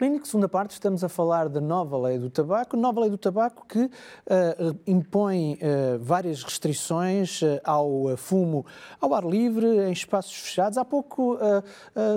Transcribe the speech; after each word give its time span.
Clínico, 0.00 0.26
segunda 0.26 0.48
parte, 0.48 0.70
estamos 0.70 1.04
a 1.04 1.10
falar 1.10 1.46
da 1.46 1.60
nova 1.60 1.98
lei 1.98 2.18
do 2.18 2.30
tabaco, 2.30 2.74
nova 2.74 3.02
lei 3.02 3.10
do 3.10 3.18
tabaco 3.18 3.66
que 3.68 3.80
uh, 3.80 3.90
impõe 4.86 5.58
uh, 5.60 5.98
várias 5.98 6.42
restrições 6.42 7.42
uh, 7.42 7.60
ao 7.62 8.16
fumo 8.16 8.64
ao 8.98 9.12
ar 9.12 9.26
livre, 9.26 9.66
em 9.66 9.92
espaços 9.92 10.34
fechados. 10.34 10.78
Há 10.78 10.86
pouco, 10.86 11.38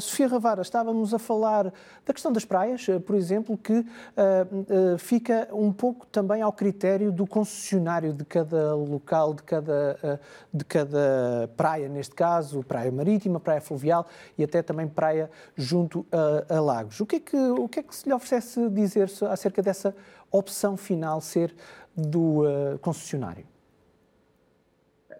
Sofia 0.02 0.28
Ravara, 0.28 0.62
estávamos 0.62 1.14
a 1.14 1.20
falar 1.20 1.74
da 2.06 2.14
questão 2.14 2.32
das 2.32 2.46
praias, 2.46 2.86
por 3.06 3.16
exemplo, 3.16 3.58
que 3.58 3.86
fica 4.98 5.50
um 5.52 5.72
pouco 5.72 6.06
também 6.08 6.42
ao 6.42 6.52
critério 6.52 7.12
do 7.12 7.26
concessionário 7.26 8.14
de 8.14 8.24
cada 8.26 8.76
local, 8.76 9.34
de 9.34 9.44
cada, 9.44 10.20
de 10.54 10.66
cada 10.66 11.50
praia, 11.58 11.90
neste 11.90 12.16
caso, 12.16 12.64
praia 12.64 12.92
marítima, 12.92 13.40
praia 13.40 13.62
fluvial 13.62 14.06
e 14.38 14.44
até 14.44 14.62
também 14.62 14.88
praia 14.88 15.30
junto 15.56 16.06
a, 16.12 16.56
a 16.58 16.62
lagos. 16.62 17.00
O 17.00 17.06
que, 17.06 17.18
é 17.18 17.20
que, 17.20 17.38
o 17.38 17.68
que 17.74 17.80
é 17.80 17.84
que 17.84 17.96
se 17.96 18.08
lhe 18.08 18.14
oferece 18.14 18.70
dizer 18.70 19.10
acerca 19.30 19.62
dessa 19.62 19.96
opção 20.32 20.78
final 20.78 21.20
ser 21.20 21.56
do 21.96 22.44
uh, 22.44 22.80
concessionário? 22.80 23.46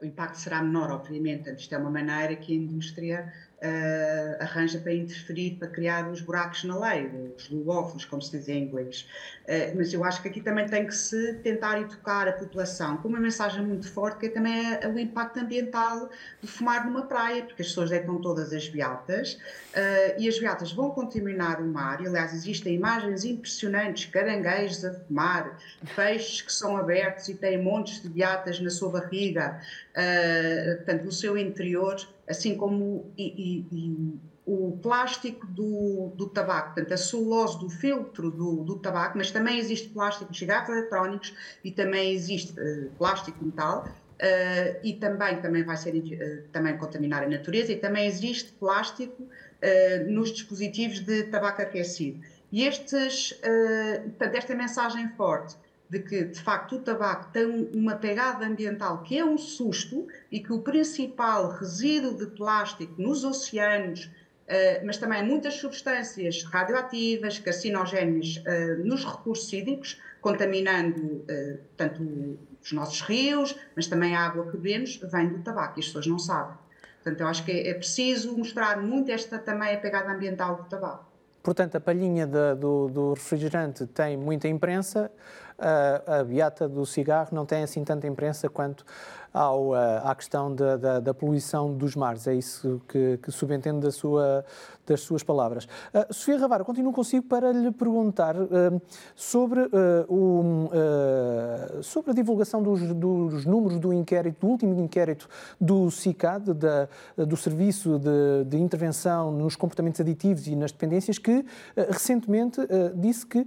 O 0.02 0.06
impacto 0.06 0.36
será 0.36 0.62
menor, 0.62 0.92
obviamente. 0.92 1.50
Isto 1.50 1.74
é 1.74 1.78
uma 1.78 1.90
maneira 1.90 2.36
que 2.36 2.54
a 2.54 2.56
indústria 2.56 3.34
uh, 3.64 4.44
arranja 4.44 4.78
para 4.80 4.94
interferir, 4.94 5.56
para 5.58 5.70
criar 5.70 6.10
os 6.10 6.22
buracos 6.22 6.64
na 6.66 6.78
lei, 6.78 7.10
os 7.38 7.50
loopholes, 7.50 8.06
como 8.06 8.22
se 8.22 8.38
diz 8.38 8.50
em 8.50 8.64
inglês. 8.64 9.08
Uh, 9.44 9.78
mas 9.78 9.94
eu 9.94 10.04
acho 10.04 10.22
que 10.22 10.28
aqui 10.28 10.42
também 10.42 10.68
tem 10.68 10.86
que 10.86 10.96
se 10.96 11.34
tentar 11.36 11.80
educar 11.80 12.28
a 12.28 12.34
população 12.34 12.98
com 12.98 13.08
uma 13.08 13.20
mensagem 13.20 13.66
muito 13.66 13.92
forte, 13.92 14.20
que 14.20 14.26
é 14.28 14.30
também 14.30 14.74
é 14.82 14.88
o 14.88 15.00
impacto 15.00 15.40
ambiental 15.40 16.10
de 16.42 16.48
fumar 16.48 16.86
numa 16.86 17.04
praia, 17.04 17.44
porque 17.44 17.62
as 17.62 17.70
pessoas 17.70 17.90
deitam 17.90 18.20
todas 18.20 18.54
as 18.54 18.68
beatas 18.68 19.34
uh, 19.34 20.20
e 20.20 20.28
as 20.28 20.38
beatas 20.38 20.72
vão 20.74 20.92
contaminar 20.92 21.62
o 21.62 21.66
mar. 21.66 22.02
E, 22.02 22.08
aliás, 22.08 22.34
existem 22.34 22.76
imagens 22.76 23.24
impressionantes, 23.24 24.06
caranguejos 24.06 24.84
a 24.84 24.94
fumar, 24.94 25.58
peixes 25.96 26.42
que 26.42 26.52
são 26.52 26.76
abertos 26.76 27.30
e 27.30 27.36
têm 27.36 27.62
montes 27.62 28.02
de 28.02 28.10
beatas 28.10 28.60
na 28.60 28.70
sua 28.70 28.90
barriga, 28.90 29.60
portanto, 30.78 31.04
no 31.04 31.12
seu 31.12 31.38
interior 31.38 31.96
assim 32.28 32.56
como 32.56 33.12
e, 33.18 33.66
e, 33.72 33.76
e 33.76 34.20
o 34.46 34.78
plástico 34.82 35.48
do, 35.48 36.12
do 36.16 36.28
tabaco, 36.28 36.74
portanto, 36.74 36.94
a 36.94 36.98
celulose 36.98 37.58
do 37.60 37.70
filtro 37.70 38.30
do, 38.30 38.64
do 38.64 38.78
tabaco, 38.78 39.18
mas 39.18 39.32
também 39.32 39.58
existe 39.58 39.88
plástico 39.90 40.32
de 40.32 40.38
cigarros 40.38 40.70
eletrónicos 40.70 41.34
e 41.64 41.72
também 41.72 42.12
existe 42.14 42.52
uh, 42.60 42.92
plástico 42.98 43.44
metal. 43.44 43.88
Uh, 44.14 44.80
e 44.84 44.94
também, 44.94 45.42
também 45.42 45.64
vai 45.64 45.76
ser 45.76 45.96
uh, 45.96 46.48
também 46.52 46.78
contaminar 46.78 47.24
a 47.24 47.28
natureza 47.28 47.72
e 47.72 47.76
também 47.78 48.06
existe 48.06 48.52
plástico 48.54 49.28
nos 50.08 50.34
dispositivos 50.34 51.00
de 51.00 51.24
tabaco 51.24 51.62
aquecido. 51.62 52.20
E 52.52 52.66
estes, 52.66 53.34
portanto, 54.04 54.36
esta 54.36 54.54
mensagem 54.54 55.08
forte 55.16 55.56
de 55.94 56.00
que, 56.00 56.24
de 56.24 56.42
facto, 56.42 56.78
o 56.78 56.80
tabaco 56.80 57.32
tem 57.32 57.70
uma 57.72 57.96
pegada 57.96 58.48
ambiental 58.48 59.04
que 59.04 59.20
é 59.20 59.24
um 59.24 59.38
susto 59.38 60.08
e 60.32 60.40
que 60.40 60.52
o 60.52 60.60
principal 60.60 61.52
resíduo 61.52 62.18
de 62.18 62.26
plástico 62.26 63.00
nos 63.00 63.24
oceanos, 63.24 64.06
uh, 64.06 64.84
mas 64.84 64.98
também 64.98 65.24
muitas 65.24 65.54
substâncias 65.54 66.44
radioativas, 66.46 67.38
carcinogéneas 67.38 68.38
uh, 68.38 68.84
nos 68.84 69.06
recursos 69.06 69.54
hídricos, 69.54 70.02
contaminando 70.20 71.00
uh, 71.00 71.60
tanto 71.78 72.40
os 72.60 72.72
nossos 72.72 73.02
rios, 73.02 73.56
mas 73.76 73.86
também 73.86 74.16
a 74.16 74.22
água 74.22 74.50
que 74.50 74.58
bebemos, 74.58 75.00
vem 75.12 75.30
do 75.30 75.44
tabaco 75.44 75.78
e 75.78 75.82
as 75.82 75.86
pessoas 75.86 76.08
não 76.08 76.18
sabem. 76.18 76.58
Portanto, 77.04 77.22
eu 77.22 77.28
acho 77.28 77.46
que 77.46 77.52
é 77.52 77.74
preciso 77.76 78.36
mostrar 78.36 78.82
muito 78.82 79.12
esta 79.12 79.38
também 79.38 79.76
a 79.76 79.78
pegada 79.78 80.12
ambiental 80.12 80.56
do 80.56 80.64
tabaco. 80.64 81.14
Portanto, 81.44 81.76
a 81.76 81.82
palhinha 81.82 82.26
de, 82.26 82.56
do, 82.56 82.88
do 82.88 83.14
refrigerante 83.14 83.86
tem 83.86 84.16
muita 84.16 84.48
imprensa, 84.48 85.12
a, 85.58 86.20
a 86.20 86.24
beata 86.24 86.68
do 86.68 86.86
cigarro 86.86 87.30
não 87.32 87.46
tem 87.46 87.64
assim 87.64 87.84
tanta 87.84 88.08
imprensa 88.08 88.50
quanto 88.50 88.86
ao, 89.34 89.74
à 89.74 90.14
questão 90.16 90.54
da, 90.54 90.78
da, 90.78 91.00
da, 91.00 91.14
poluição 91.14 91.74
dos 91.74 91.96
mares. 91.96 92.28
É 92.28 92.36
isso 92.36 92.80
que, 92.88 93.18
que 93.18 93.32
subentende 93.32 93.80
da 93.80 93.92
sua, 93.92 94.46
das 94.86 95.02
suas 95.02 95.24
palavras. 95.24 95.66
Uh, 95.66 96.14
Sofia 96.14 96.38
Ravara, 96.38 96.64
continuo 96.64 96.94
consigo 96.94 97.26
para 97.26 97.52
lhe 97.52 97.72
perguntar 97.72 98.36
uh, 98.36 98.82
sobre, 99.16 99.62
uh, 99.62 99.70
o, 100.08 100.70
sobre 101.82 102.12
a 102.12 102.14
divulgação 102.14 102.62
dos, 102.62 102.82
dos, 102.94 103.46
números 103.46 103.80
do 103.80 103.92
inquérito, 103.92 104.46
do 104.46 104.48
último 104.48 104.80
inquérito 104.80 105.28
do 105.60 105.90
CICAD, 105.90 106.54
da, 106.54 106.88
do 107.18 107.36
Serviço 107.36 107.98
de, 107.98 108.44
de, 108.46 108.58
Intervenção 108.58 109.32
nos 109.32 109.56
Comportamentos 109.56 110.00
Aditivos 110.00 110.48
e 110.48 110.56
nas 110.56 110.72
Dependências, 110.72 111.18
que 111.18 111.46
recentemente 111.90 112.62
disse 112.96 113.26
que, 113.26 113.40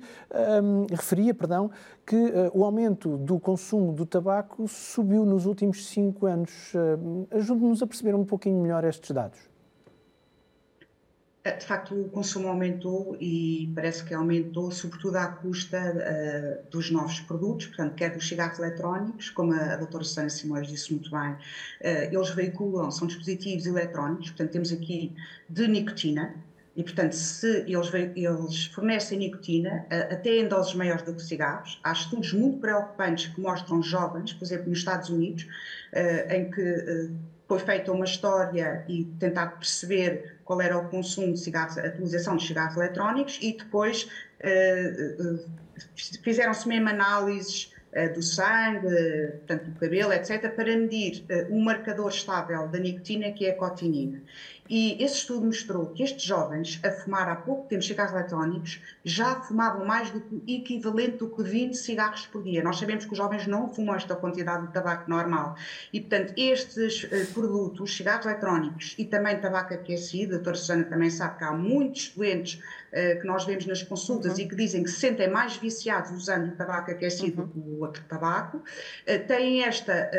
um, 0.63 0.87
referia, 0.91 1.35
perdão, 1.35 1.71
que 2.07 2.33
o 2.55 2.65
aumento 2.65 3.17
do 3.19 3.41
consumo 3.41 3.93
do 3.93 4.07
tabaco 4.07 4.69
subiu 4.69 5.25
nos 5.25 5.45
últimos 5.45 5.87
cinco 5.89 6.27
anos. 6.27 6.73
Ajude-nos 7.33 7.83
a 7.83 7.87
perceber 7.87 8.15
um 8.15 8.25
pouquinho 8.25 8.63
melhor 8.63 8.85
estes 8.85 9.11
dados. 9.11 9.41
Eh, 11.47 11.57
de 11.57 11.65
facto, 11.65 11.95
o 11.95 12.09
consumo 12.09 12.49
aumentou 12.49 13.17
e 13.21 13.71
parece 13.73 14.05
que 14.05 14.13
aumentou, 14.13 14.73
sobretudo 14.73 15.15
à 15.17 15.29
custa 15.29 15.79
uh, 15.79 16.71
dos 16.73 16.91
novos 16.91 17.21
produtos, 17.21 17.67
portanto, 17.67 17.95
quer 17.95 18.13
dos 18.13 18.27
cigarros 18.27 18.59
eletrónicos, 18.59 19.31
como 19.31 19.53
a, 19.53 19.75
a 19.75 19.77
doutora 19.77 20.03
Susana 20.03 20.29
Simões 20.29 20.67
disse 20.67 20.93
muito 20.93 21.09
bem, 21.09 21.31
uh, 21.31 21.37
eles 22.13 22.31
veiculam, 22.31 22.91
são 22.91 23.07
dispositivos 23.07 23.65
eletrónicos, 23.65 24.31
portanto, 24.31 24.51
temos 24.51 24.73
aqui 24.73 25.15
de 25.49 25.69
nicotina, 25.69 26.35
e, 26.77 26.83
portanto, 26.83 27.15
se 27.15 27.65
eles, 27.67 27.91
eles 28.15 28.67
fornecem 28.67 29.19
nicotina, 29.19 29.87
uh, 29.91 30.13
até 30.13 30.37
em 30.37 30.47
doses 30.47 30.75
maiores 30.75 31.03
do 31.03 31.15
que 31.15 31.23
cigarros, 31.23 31.81
há 31.83 31.93
estudos 31.93 32.35
muito 32.35 32.59
preocupantes 32.59 33.27
que 33.27 33.41
mostram 33.41 33.83
jovens, 33.83 34.35
por 34.35 34.45
exemplo, 34.45 34.69
nos 34.69 34.79
Estados 34.79 35.09
Unidos, 35.09 35.47
em 36.29 36.51
que 36.51 37.11
foi 37.49 37.59
feita 37.61 37.91
uma 37.93 38.05
história 38.05 38.85
e 38.87 39.05
tentado 39.19 39.57
perceber 39.57 40.37
qual 40.45 40.61
era 40.61 40.77
o 40.77 40.89
consumo 40.89 41.33
de 41.33 41.41
cigarros, 41.41 41.79
a 41.79 41.87
utilização 41.87 42.37
de 42.37 42.47
cigarros 42.47 42.77
eletrónicos 42.77 43.39
e 43.41 43.57
depois 43.57 44.07
fizeram-se 46.23 46.69
mesmo 46.69 46.89
análises 46.89 47.73
do 48.15 48.23
sangue, 48.23 48.89
portanto 49.39 49.71
do 49.71 49.81
cabelo, 49.81 50.13
etc., 50.13 50.51
para 50.55 50.77
medir 50.77 51.25
um 51.49 51.63
marcador 51.63 52.11
estável 52.11 52.69
da 52.69 52.79
nicotina 52.79 53.33
que 53.33 53.47
é 53.47 53.51
a 53.51 53.55
cotinina. 53.55 54.21
E 54.69 55.03
esse 55.03 55.17
estudo 55.17 55.47
mostrou 55.47 55.87
que 55.87 56.03
estes 56.03 56.23
jovens, 56.23 56.81
a 56.85 56.91
fumar 56.91 57.29
há 57.29 57.37
pouco 57.37 57.69
tempo 57.69 57.83
cigarros 57.83 58.13
eletrónicos, 58.13 58.81
já 59.05 59.41
fumavam 59.41 59.85
mais 59.85 60.11
do 60.11 60.21
que 60.21 60.35
o 60.35 60.43
equivalente 60.49 61.19
do 61.19 61.29
que 61.29 61.43
20 61.43 61.75
cigarros 61.75 62.27
por 62.27 62.43
dia. 62.43 62.63
Nós 62.63 62.79
sabemos 62.79 63.05
que 63.05 63.13
os 63.13 63.19
jovens 63.19 63.47
não 63.47 63.69
fumam 63.69 63.95
esta 63.95 64.17
quantidade 64.17 64.67
de 64.67 64.73
tabaco 64.73 65.09
normal. 65.09 65.57
E, 65.93 66.01
portanto, 66.01 66.33
estes 66.37 67.05
uh, 67.05 67.33
produtos, 67.33 67.97
cigarros 67.97 68.27
eletrónicos 68.27 68.95
e 68.99 69.05
também 69.05 69.39
tabaco 69.39 69.75
aquecido, 69.75 70.35
a 70.35 70.37
doutora 70.37 70.57
Susana 70.57 70.85
também 70.85 71.11
sabe 71.11 71.39
que 71.39 71.45
há 71.45 71.53
muitos 71.53 72.09
doentes 72.11 72.55
uh, 72.93 73.21
que 73.21 73.27
nós 73.27 73.45
vemos 73.45 73.67
nas 73.67 73.83
consultas 73.83 74.35
uhum. 74.35 74.41
e 74.41 74.49
que 74.49 74.57
dizem 74.57 74.83
que 74.83 74.91
se 74.91 75.01
sentem 75.01 75.29
mais 75.29 75.57
viciados 75.57 76.11
usando 76.11 76.49
o 76.49 76.57
tabaco 76.57 76.91
aquecido 76.91 77.43
uhum. 77.43 77.49
do 77.49 77.53
que 77.53 77.59
o 77.59 77.81
outro 77.81 78.03
tabaco, 78.09 78.59
uh, 78.59 79.27
têm, 79.27 79.63
esta, 79.63 80.11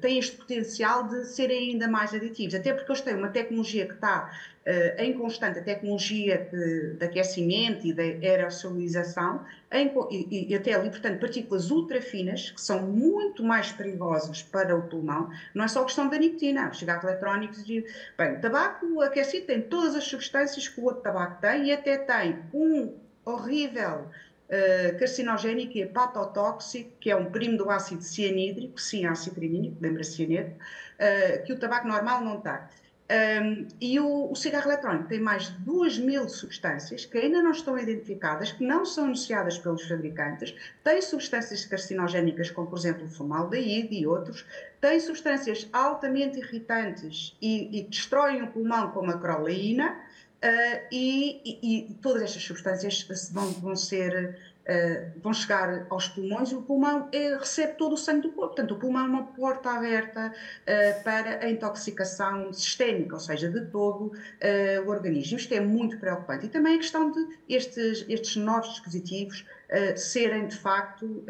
têm 0.00 0.18
este 0.18 0.36
potencial 0.36 1.04
de 1.08 1.24
serem 1.26 1.72
ainda 1.72 1.88
mais 1.88 2.12
aditivos. 2.14 2.54
Até 2.54 2.72
porque 2.72 2.90
eles 2.90 3.00
têm 3.00 3.14
uma 3.14 3.28
tecnologia 3.28 3.75
que 3.84 3.94
está 3.94 4.30
uh, 4.66 5.02
em 5.02 5.12
constante, 5.12 5.58
a 5.58 5.62
tecnologia 5.62 6.48
de, 6.50 6.94
de 6.94 7.04
aquecimento 7.04 7.86
e 7.86 7.92
de 7.92 8.26
aerosolização, 8.26 9.44
em, 9.70 9.92
e, 10.10 10.52
e, 10.52 10.54
até 10.54 10.74
ali, 10.74 10.88
portanto, 10.88 11.20
partículas 11.20 11.70
ultrafinas, 11.70 12.50
que 12.50 12.60
são 12.60 12.82
muito 12.82 13.44
mais 13.44 13.72
perigosas 13.72 14.42
para 14.42 14.76
o 14.76 14.82
pulmão, 14.82 15.28
não 15.54 15.64
é 15.64 15.68
só 15.68 15.84
questão 15.84 16.08
da 16.08 16.18
nicotina, 16.18 16.70
os 16.70 16.78
cigarros 16.78 17.04
eletrónicos 17.04 17.68
e... 17.68 17.84
Bem, 18.16 18.40
tabaco 18.40 19.00
aquecido 19.02 19.46
tem 19.46 19.60
todas 19.60 19.94
as 19.94 20.04
substâncias 20.04 20.68
que 20.68 20.80
o 20.80 20.84
outro 20.84 21.02
tabaco 21.02 21.40
tem 21.40 21.66
e 21.66 21.72
até 21.72 21.98
tem 21.98 22.38
um 22.54 22.94
horrível 23.24 24.08
Uh, 24.46 24.96
carcinogénico 24.96 25.76
e 25.76 25.82
hepatotóxico, 25.82 26.92
que 27.00 27.10
é 27.10 27.16
um 27.16 27.32
primo 27.32 27.58
do 27.58 27.68
ácido 27.68 28.00
cianídrico, 28.00 28.80
sim, 28.80 29.04
ácido 29.04 29.40
cianídrico, 29.40 29.76
lembra 29.80 30.04
cianeto, 30.04 30.52
uh, 30.52 31.44
que 31.44 31.52
o 31.52 31.58
tabaco 31.58 31.88
normal 31.88 32.20
não 32.20 32.40
tem. 32.40 32.56
Um, 33.08 33.68
e 33.80 34.00
o, 34.00 34.32
o, 34.32 34.34
cigarro 34.34 34.68
eletrónico 34.68 35.08
tem 35.08 35.20
mais 35.20 35.44
de 35.44 35.58
2 35.60 35.98
mil 36.00 36.28
substâncias 36.28 37.04
que 37.04 37.16
ainda 37.16 37.40
não 37.40 37.52
estão 37.52 37.78
identificadas, 37.78 38.50
que 38.50 38.66
não 38.66 38.84
são 38.84 39.04
anunciadas 39.04 39.56
pelos 39.58 39.86
fabricantes, 39.86 40.52
tem 40.82 41.00
substâncias 41.00 41.64
carcinogénicas, 41.64 42.50
como 42.50 42.66
por 42.66 42.76
exemplo 42.76 43.04
o 43.04 43.08
formaldeíde 43.08 43.94
e 43.94 44.08
outros, 44.08 44.44
tem 44.80 44.98
substâncias 44.98 45.68
altamente 45.72 46.40
irritantes 46.40 47.36
e, 47.40 47.78
e 47.78 47.82
destroem 47.84 48.42
o 48.42 48.48
pulmão, 48.48 48.90
como 48.90 49.12
a 49.12 49.18
crolaína, 49.18 49.92
uh, 50.42 50.86
e, 50.90 51.40
e, 51.44 51.90
e, 51.90 51.94
todas 52.02 52.22
estas 52.22 52.42
substâncias 52.42 53.30
vão, 53.32 53.52
vão 53.52 53.76
ser 53.76 54.36
uh, 54.66 55.20
vão 55.20 55.32
chegar 55.32 55.86
aos 55.88 56.08
pulmões 56.08 56.50
e 56.50 56.54
o 56.54 56.62
pulmão 56.62 57.08
é, 57.12 57.36
recebe 57.36 57.74
todo 57.74 57.94
o 57.94 57.96
sangue 57.96 58.22
do 58.22 58.32
corpo. 58.32 58.54
Portanto, 58.54 58.74
o 58.74 58.78
pulmão 58.78 59.04
é 59.04 59.08
uma 59.08 59.26
porta 59.28 59.70
aberta 59.70 60.32
uh, 60.32 61.02
para 61.02 61.44
a 61.44 61.50
intoxicação 61.50 62.52
sistémica, 62.52 63.14
ou 63.14 63.20
seja, 63.20 63.48
de 63.50 63.66
todo 63.66 64.06
uh, 64.06 64.86
o 64.86 64.88
organismo. 64.88 65.36
Isto 65.36 65.54
é 65.54 65.60
muito 65.60 65.98
preocupante. 65.98 66.46
E 66.46 66.48
também 66.48 66.74
a 66.74 66.78
questão 66.78 67.10
de 67.10 67.26
estes, 67.48 68.04
estes 68.08 68.36
novos 68.36 68.70
dispositivos 68.70 69.44
serem, 69.96 70.46
de 70.46 70.56
facto, 70.56 71.24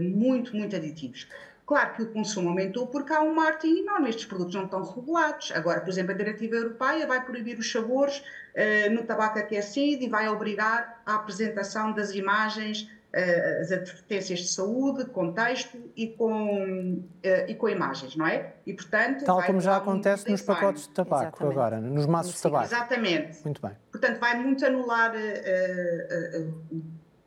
muito, 0.00 0.56
muito 0.56 0.74
aditivos. 0.74 1.28
Claro 1.70 1.94
que 1.94 2.02
o 2.02 2.12
consumo 2.12 2.48
aumentou 2.48 2.88
porque 2.88 3.12
há 3.12 3.22
um 3.22 3.32
marketing 3.32 3.82
enorme, 3.82 4.10
estes 4.10 4.24
produtos 4.24 4.56
não 4.56 4.64
estão 4.64 4.82
regulados. 4.82 5.52
Agora, 5.54 5.80
por 5.80 5.88
exemplo, 5.88 6.10
a 6.10 6.16
diretiva 6.16 6.56
europeia 6.56 7.06
vai 7.06 7.24
proibir 7.24 7.56
os 7.60 7.70
sabores 7.70 8.18
uh, 8.18 8.92
no 8.92 9.04
tabaco 9.04 9.38
aquecido 9.38 10.02
e 10.02 10.08
vai 10.08 10.28
obrigar 10.28 11.00
a 11.06 11.14
apresentação 11.14 11.92
das 11.92 12.12
imagens, 12.12 12.90
uh, 13.14 13.60
as 13.60 13.70
advertências 13.70 14.40
de 14.40 14.48
saúde, 14.48 15.04
com 15.10 15.32
texto 15.32 15.78
e 15.94 16.08
com, 16.08 16.94
uh, 16.94 17.04
e 17.46 17.54
com 17.54 17.68
imagens, 17.68 18.16
não 18.16 18.26
é? 18.26 18.54
E, 18.66 18.74
portanto... 18.74 19.24
Tal 19.24 19.40
como 19.40 19.60
já 19.60 19.76
acontece 19.76 20.28
nos 20.28 20.42
pacotes 20.42 20.88
de 20.88 20.94
tabaco 20.94 21.22
Exatamente. 21.22 21.52
agora, 21.52 21.80
nos 21.80 22.06
maços 22.06 22.34
de 22.34 22.42
tabaco. 22.42 22.64
Exatamente. 22.64 23.44
Muito 23.44 23.62
bem. 23.62 23.76
Portanto, 23.92 24.18
vai 24.18 24.36
muito 24.36 24.66
anular 24.66 25.12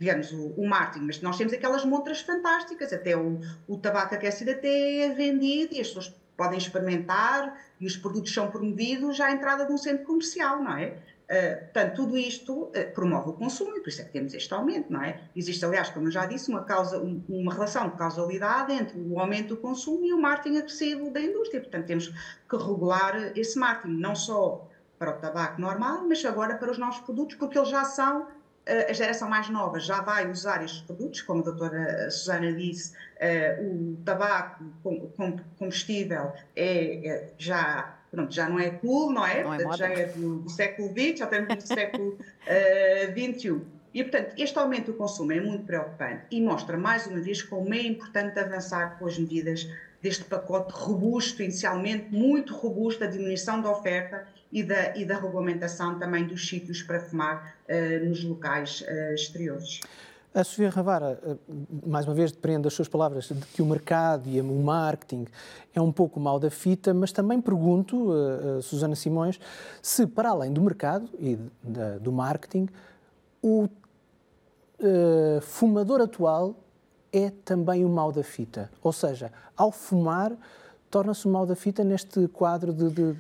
digamos, 0.04 0.34
o, 0.34 0.48
o 0.58 0.68
marketing, 0.68 1.06
mas 1.06 1.22
nós 1.22 1.38
temos 1.38 1.54
aquelas 1.54 1.86
montras 1.86 2.20
fantásticas, 2.20 2.92
até 2.92 3.16
o, 3.16 3.40
o 3.68 3.78
tabaco 3.78 4.14
aquecido 4.14 4.52
até 4.52 4.98
é 4.98 5.14
vendido 5.14 5.74
e 5.74 5.80
as 5.80 5.88
pessoas 5.88 6.14
podem 6.36 6.58
experimentar 6.58 7.58
e 7.80 7.88
os 7.88 7.96
produtos 7.96 8.34
são 8.34 8.52
promovidos 8.52 9.22
à 9.22 9.32
entrada 9.32 9.66
de 9.66 9.72
um 9.72 9.78
centro 9.78 10.06
comercial, 10.06 10.62
não 10.62 10.78
é? 10.78 10.98
Uh, 11.24 11.64
portanto, 11.64 11.96
tudo 11.96 12.18
isto 12.18 12.64
uh, 12.64 12.72
promove 12.94 13.30
o 13.30 13.34
consumo 13.34 13.78
e 13.78 13.80
por 13.80 13.88
isso 13.88 14.02
é 14.02 14.04
que 14.04 14.12
temos 14.12 14.34
este 14.34 14.54
aumento, 14.54 14.92
não 14.92 15.02
é? 15.02 15.22
Existe, 15.34 15.64
aliás, 15.64 15.90
como 15.90 16.08
eu 16.08 16.12
já 16.12 16.26
disse, 16.26 16.50
uma, 16.50 16.66
causa, 16.66 17.00
um, 17.00 17.24
uma 17.30 17.54
relação 17.54 17.90
de 17.90 17.96
causalidade 17.96 18.74
entre 18.74 19.00
o 19.00 19.18
aumento 19.18 19.56
do 19.56 19.58
consumo 19.58 20.06
e 20.06 20.12
o 20.12 20.20
marketing 20.20 20.58
agressivo 20.58 21.12
da 21.12 21.22
indústria. 21.22 21.62
Portanto, 21.62 21.86
temos 21.86 22.10
que 22.10 22.58
regular 22.58 23.32
esse 23.38 23.58
marketing, 23.58 23.96
não 23.96 24.16
só 24.16 24.68
para 25.00 25.12
o 25.12 25.14
tabaco 25.14 25.62
normal, 25.62 26.06
mas 26.08 26.24
agora 26.26 26.56
para 26.56 26.72
os 26.72 26.78
novos 26.78 27.00
produtos, 27.00 27.36
porque 27.38 27.58
eles 27.58 27.70
já 27.70 27.86
são 27.86 28.28
a 28.66 28.94
geração 28.94 29.30
mais 29.30 29.50
nova 29.50 29.80
já 29.80 30.02
vai 30.02 30.30
usar 30.30 30.64
estes 30.64 30.82
produtos, 30.82 31.22
como 31.22 31.42
a 31.42 31.44
doutora 31.44 32.10
Susana 32.10 32.54
disse, 32.54 32.94
o 33.60 33.98
tabaco 34.06 34.64
combustível 35.58 36.32
é, 36.56 37.08
é 37.08 37.30
já, 37.38 37.98
pronto, 38.10 38.34
já 38.34 38.48
não 38.48 38.60
é 38.60 38.70
cool, 38.70 39.12
não 39.12 39.26
é? 39.26 39.44
Não 39.44 39.74
é 39.74 39.78
já 39.78 39.90
é 39.90 40.06
do, 40.08 40.40
do, 40.40 40.50
século 40.50 40.90
XX, 40.90 41.20
já 41.20 41.26
estamos 41.26 41.56
no 41.56 41.62
século 41.62 42.18
XXI. 43.12 43.62
E, 43.94 44.04
portanto, 44.04 44.34
este 44.38 44.58
aumento 44.58 44.92
do 44.92 44.98
consumo 44.98 45.32
é 45.32 45.40
muito 45.40 45.66
preocupante 45.66 46.24
e 46.32 46.42
mostra, 46.42 46.78
mais 46.78 47.06
uma 47.06 47.20
vez, 47.20 47.44
como 47.44 47.74
é 47.74 47.82
importante 47.82 48.40
avançar 48.40 48.98
com 48.98 49.06
as 49.06 49.20
medidas 49.20 49.68
deste 50.02 50.24
pacote 50.24 50.74
robusto, 50.74 51.44
inicialmente 51.44 52.08
muito 52.12 52.56
robusto, 52.56 53.02
da 53.02 53.06
diminuição 53.08 53.62
da 53.62 53.72
oferta 53.72 54.28
e 54.54 54.62
da, 54.64 54.96
e 54.96 55.04
da 55.04 55.16
regulamentação 55.16 55.98
também 55.98 56.28
dos 56.28 56.48
sítios 56.48 56.84
para 56.84 57.00
fumar 57.00 57.56
uh, 57.68 58.06
nos 58.06 58.24
locais 58.24 58.82
uh, 58.82 59.14
exteriores. 59.16 59.82
A 60.36 60.44
Sofia 60.44 60.70
Ravara, 60.70 61.20
eh, 61.24 61.36
mais 61.86 62.08
uma 62.08 62.16
vez, 62.16 62.32
depende 62.32 62.64
das 62.64 62.74
suas 62.74 62.88
palavras, 62.88 63.26
de 63.26 63.46
que 63.54 63.62
o 63.62 63.66
mercado 63.68 64.28
e 64.28 64.42
o 64.42 64.44
marketing 64.44 65.28
é 65.76 65.80
um 65.80 65.92
pouco 65.92 66.20
mal 66.20 66.40
da 66.40 66.50
fita, 66.50 66.92
mas 66.92 67.12
também 67.12 67.40
pergunto, 67.40 68.12
uh, 68.12 68.60
Susana 68.62 68.96
Simões, 68.96 69.40
se 69.80 70.08
para 70.08 70.30
além 70.30 70.52
do 70.52 70.60
mercado 70.60 71.08
e 71.20 71.38
do 72.02 72.12
marketing, 72.12 72.68
o 73.44 73.66
uh, 73.66 75.42
fumador 75.42 76.02
atual 76.02 76.56
é 77.12 77.30
também 77.30 77.86
o 77.86 77.90
mal 77.90 78.12
da 78.12 78.24
fita. 78.24 78.72
Ou 78.82 78.92
seja, 78.92 79.32
ao 79.56 79.72
fumar, 79.72 80.32
torna-se 80.90 81.28
o 81.28 81.30
mal 81.30 81.46
da 81.46 81.56
fita 81.56 81.84
neste 81.84 82.28
quadro 82.28 82.74
de, 82.74 82.90
de 82.90 83.16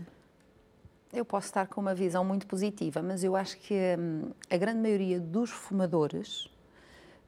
eu 1.13 1.24
posso 1.24 1.48
estar 1.48 1.68
com 1.68 1.80
uma 1.80 1.94
visão 1.94 2.25
muito 2.25 2.48
positiva, 2.48 3.01
mas 3.01 3.24
eu 3.24 3.36
acho 3.36 3.57
que 3.57 3.75
hum, 3.98 4.31
a 4.50 4.57
grande 4.57 4.80
maioria 4.80 5.19
dos 5.19 5.51
fumadores 5.51 6.50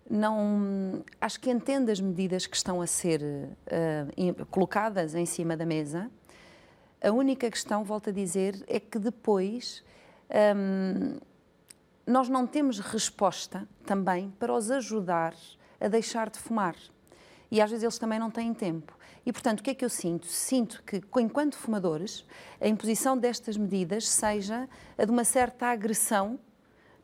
não 0.10 1.04
acho 1.22 1.40
que 1.40 1.50
entende 1.50 1.92
as 1.92 2.00
medidas 2.00 2.46
que 2.46 2.56
estão 2.56 2.82
a 2.82 2.88
ser 2.88 3.22
uh, 3.22 4.46
colocadas 4.48 5.16
em 5.16 5.26
cima 5.26 5.56
da 5.56 5.66
mesa. 5.66 6.10
A 7.02 7.12
única 7.12 7.50
questão, 7.50 7.84
volto 7.84 8.10
a 8.10 8.14
dizer, 8.14 8.64
é 8.68 8.80
que 8.80 8.98
depois 8.98 9.84
um, 10.56 11.20
nós 12.06 12.30
não 12.30 12.46
temos 12.46 12.80
resposta 12.80 13.68
também 13.86 14.32
para 14.40 14.54
os 14.54 14.70
ajudar 14.72 15.36
a 15.80 15.88
deixar 15.88 16.30
de 16.30 16.40
fumar. 16.40 16.76
E 17.52 17.62
às 17.62 17.70
vezes 17.70 17.84
eles 17.84 17.98
também 17.98 18.20
não 18.20 18.32
têm 18.32 18.54
tempo. 18.54 18.98
E, 19.25 19.33
portanto, 19.33 19.62
o 19.62 19.63
que 19.63 19.72
é 19.72 19.74
que 19.74 19.83
eu 19.83 19.89
sinto? 19.89 20.27
Sinto 20.27 20.83
que, 20.86 21.01
enquanto 21.19 21.57
fumadores, 21.57 22.24
a 22.62 22.68
imposição 22.68 23.18
destas 23.18 23.57
medidas 23.57 24.07
seja 24.07 24.69
a 24.98 25.04
de 25.04 25.12
uma 25.12 25.24
certa 25.24 25.68
agressão 25.68 26.39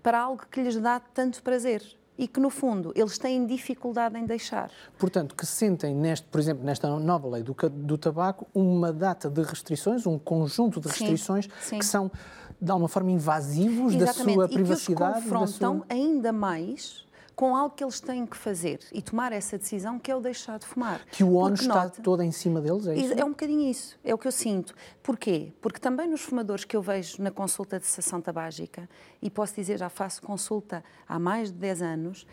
para 0.03 0.19
algo 0.19 0.43
que 0.49 0.61
lhes 0.61 0.77
dá 0.77 0.99
tanto 0.99 1.41
prazer 1.41 1.83
e 2.17 2.27
que, 2.27 2.39
no 2.39 2.51
fundo, 2.51 2.91
eles 2.95 3.17
têm 3.17 3.45
dificuldade 3.47 4.17
em 4.17 4.25
deixar. 4.25 4.69
Portanto, 4.99 5.35
que 5.35 5.45
sentem, 5.45 5.95
neste, 5.95 6.27
por 6.27 6.39
exemplo, 6.39 6.63
nesta 6.63 6.87
nova 6.99 7.27
lei 7.27 7.41
do, 7.41 7.55
do 7.69 7.97
tabaco, 7.97 8.47
uma 8.53 8.93
data 8.93 9.27
de 9.27 9.41
restrições, 9.41 10.05
um 10.05 10.19
conjunto 10.19 10.79
de 10.79 10.87
restrições 10.87 11.45
sim, 11.45 11.51
sim. 11.61 11.79
que 11.79 11.85
são, 11.85 12.11
de 12.61 12.69
alguma 12.69 12.87
forma, 12.87 13.09
invasivos 13.09 13.95
Exatamente. 13.95 14.27
da 14.27 14.33
sua 14.33 14.47
privacidade. 14.47 15.11
E 15.11 15.13
que 15.13 15.19
os 15.19 15.23
confrontam 15.23 15.77
sua... 15.77 15.85
ainda 15.89 16.31
mais 16.31 17.03
com 17.41 17.55
algo 17.55 17.73
que 17.75 17.83
eles 17.83 17.99
têm 17.99 18.23
que 18.23 18.37
fazer 18.37 18.81
e 18.93 19.01
tomar 19.01 19.31
essa 19.31 19.57
decisão 19.57 19.97
que 19.97 20.11
é 20.11 20.15
o 20.15 20.19
deixar 20.19 20.59
de 20.59 20.65
fumar. 20.67 21.03
Que 21.07 21.23
o 21.23 21.33
ONU 21.33 21.55
está 21.55 21.85
nota, 21.85 21.99
todo 21.99 22.21
em 22.21 22.31
cima 22.31 22.61
deles, 22.61 22.85
é 22.85 22.95
isso? 22.95 23.13
É 23.19 23.25
um 23.25 23.29
bocadinho 23.29 23.61
isso, 23.61 23.97
é 24.03 24.13
o 24.13 24.17
que 24.19 24.27
eu 24.27 24.31
sinto. 24.31 24.75
Porquê? 25.01 25.51
Porque 25.59 25.79
também 25.79 26.07
nos 26.07 26.21
fumadores 26.21 26.65
que 26.65 26.77
eu 26.77 26.83
vejo 26.83 27.19
na 27.19 27.31
consulta 27.31 27.79
de 27.79 27.87
cessação 27.87 28.21
tabágica, 28.21 28.87
e 29.19 29.27
posso 29.27 29.55
dizer, 29.55 29.79
já 29.79 29.89
faço 29.89 30.21
consulta 30.21 30.83
há 31.07 31.17
mais 31.17 31.51
de 31.51 31.57
10 31.57 31.81
anos, 31.81 32.27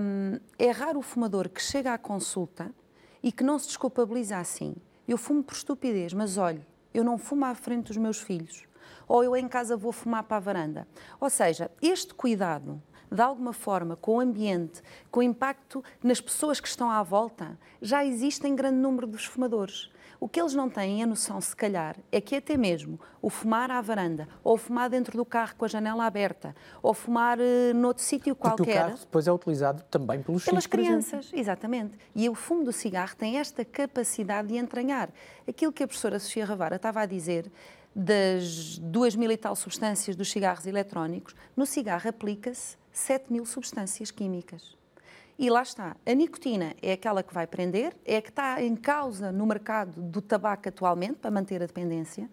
hum, 0.00 0.40
é 0.58 0.72
raro 0.72 0.98
o 0.98 1.02
fumador 1.02 1.48
que 1.48 1.62
chega 1.62 1.94
à 1.94 1.98
consulta 1.98 2.74
e 3.22 3.30
que 3.30 3.44
não 3.44 3.60
se 3.60 3.68
desculpabiliza 3.68 4.38
assim. 4.38 4.74
Eu 5.06 5.18
fumo 5.18 5.44
por 5.44 5.54
estupidez, 5.54 6.12
mas 6.12 6.36
olhe, 6.36 6.66
eu 6.92 7.04
não 7.04 7.16
fumo 7.16 7.44
à 7.44 7.54
frente 7.54 7.86
dos 7.86 7.96
meus 7.96 8.18
filhos. 8.18 8.64
Ou 9.06 9.22
eu 9.22 9.36
em 9.36 9.46
casa 9.46 9.76
vou 9.76 9.92
fumar 9.92 10.24
para 10.24 10.38
a 10.38 10.40
varanda. 10.40 10.88
Ou 11.20 11.30
seja, 11.30 11.70
este 11.80 12.12
cuidado 12.12 12.82
de 13.12 13.20
alguma 13.20 13.52
forma, 13.52 13.94
com 13.96 14.16
o 14.16 14.20
ambiente, 14.20 14.82
com 15.10 15.20
o 15.20 15.22
impacto 15.22 15.84
nas 16.02 16.20
pessoas 16.20 16.60
que 16.60 16.68
estão 16.68 16.90
à 16.90 17.02
volta, 17.02 17.58
já 17.80 18.04
existe 18.04 18.46
em 18.46 18.56
grande 18.56 18.78
número 18.78 19.06
dos 19.06 19.24
fumadores. 19.24 19.90
O 20.18 20.28
que 20.28 20.40
eles 20.40 20.54
não 20.54 20.70
têm 20.70 21.02
a 21.02 21.06
noção, 21.06 21.40
se 21.40 21.54
calhar, 21.54 21.96
é 22.12 22.20
que 22.20 22.36
até 22.36 22.56
mesmo 22.56 22.98
o 23.20 23.28
fumar 23.28 23.72
à 23.72 23.80
varanda, 23.80 24.28
ou 24.44 24.56
fumar 24.56 24.88
dentro 24.88 25.16
do 25.16 25.24
carro 25.24 25.56
com 25.58 25.64
a 25.64 25.68
janela 25.68 26.06
aberta, 26.06 26.54
ou 26.80 26.94
fumar 26.94 27.38
uh, 27.40 27.74
noutro 27.74 28.04
sítio 28.04 28.36
qualquer. 28.36 28.56
Porque 28.56 28.70
o 28.70 28.74
carro 28.74 28.98
depois 28.98 29.26
é 29.26 29.32
utilizado 29.32 29.82
também 29.90 30.22
pelos 30.22 30.44
Pelas 30.44 30.64
filhos, 30.64 30.86
crianças, 30.86 31.30
exatamente. 31.34 31.98
E 32.14 32.28
o 32.28 32.36
fumo 32.36 32.62
do 32.62 32.72
cigarro 32.72 33.16
tem 33.16 33.38
esta 33.38 33.64
capacidade 33.64 34.46
de 34.46 34.56
entranhar. 34.56 35.10
Aquilo 35.46 35.72
que 35.72 35.82
a 35.82 35.88
professora 35.88 36.20
Sofia 36.20 36.44
Ravara 36.44 36.76
estava 36.76 37.00
a 37.00 37.06
dizer, 37.06 37.50
das 37.94 38.78
duas 38.78 39.16
mil 39.16 39.30
e 39.30 39.36
tal 39.36 39.56
substâncias 39.56 40.14
dos 40.14 40.30
cigarros 40.30 40.66
eletrónicos, 40.66 41.34
no 41.56 41.66
cigarro 41.66 42.08
aplica-se 42.08 42.76
7 42.92 43.32
mil 43.32 43.46
substâncias 43.46 44.10
químicas. 44.10 44.76
E 45.38 45.50
lá 45.50 45.62
está, 45.62 45.96
a 46.06 46.14
nicotina 46.14 46.74
é 46.80 46.92
aquela 46.92 47.22
que 47.22 47.32
vai 47.32 47.46
prender, 47.46 47.96
é 48.04 48.18
a 48.18 48.22
que 48.22 48.28
está 48.28 48.62
em 48.62 48.76
causa 48.76 49.32
no 49.32 49.46
mercado 49.46 50.00
do 50.00 50.20
tabaco 50.20 50.68
atualmente, 50.68 51.14
para 51.14 51.30
manter 51.30 51.62
a 51.62 51.66
dependência, 51.66 52.28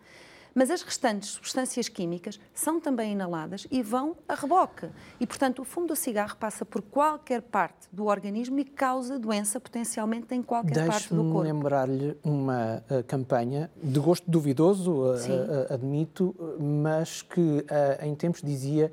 mas 0.54 0.70
as 0.70 0.82
restantes 0.82 1.30
substâncias 1.30 1.88
químicas 1.88 2.39
são 2.54 2.80
também 2.80 3.13
inaladas 3.13 3.68
e 3.72 3.82
vão 3.82 4.18
a 4.28 4.36
reboque. 4.36 4.89
E, 5.20 5.25
portanto, 5.25 5.62
o 5.62 5.66
fumo 5.66 5.88
do 5.88 5.96
cigarro 5.96 6.36
passa 6.38 6.66
por 6.66 6.82
qualquer 6.82 7.42
parte 7.42 7.88
do 7.92 8.06
organismo 8.06 8.60
e 8.60 8.66
causa 8.66 9.18
doença 9.18 9.60
potencialmente 9.60 10.34
em 10.34 10.42
qualquer 10.42 10.88
parte 10.88 11.13
do 11.13 11.24
corpo. 11.24 11.42
lembrar-lhe 11.42 12.18
uma 12.24 12.84
uh, 12.89 13.04
campanha 13.06 13.72
de 13.82 14.00
gosto 14.00 14.30
duvidoso, 14.30 14.92
uh, 14.92 15.13
uh, 15.13 15.74
admito, 15.74 16.36
mas 16.60 17.22
que 17.22 17.66
em 18.01 18.13
tempos 18.16 18.42
dizia 18.42 18.92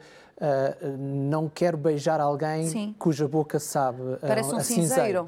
não 0.98 1.48
quero 1.48 1.76
beijar 1.76 2.20
alguém 2.20 2.68
Sim. 2.68 2.94
cuja 2.98 3.26
boca 3.26 3.58
sabe 3.58 3.98
Parece 4.20 4.54
um 4.54 4.60
cinzeiro. 4.60 5.26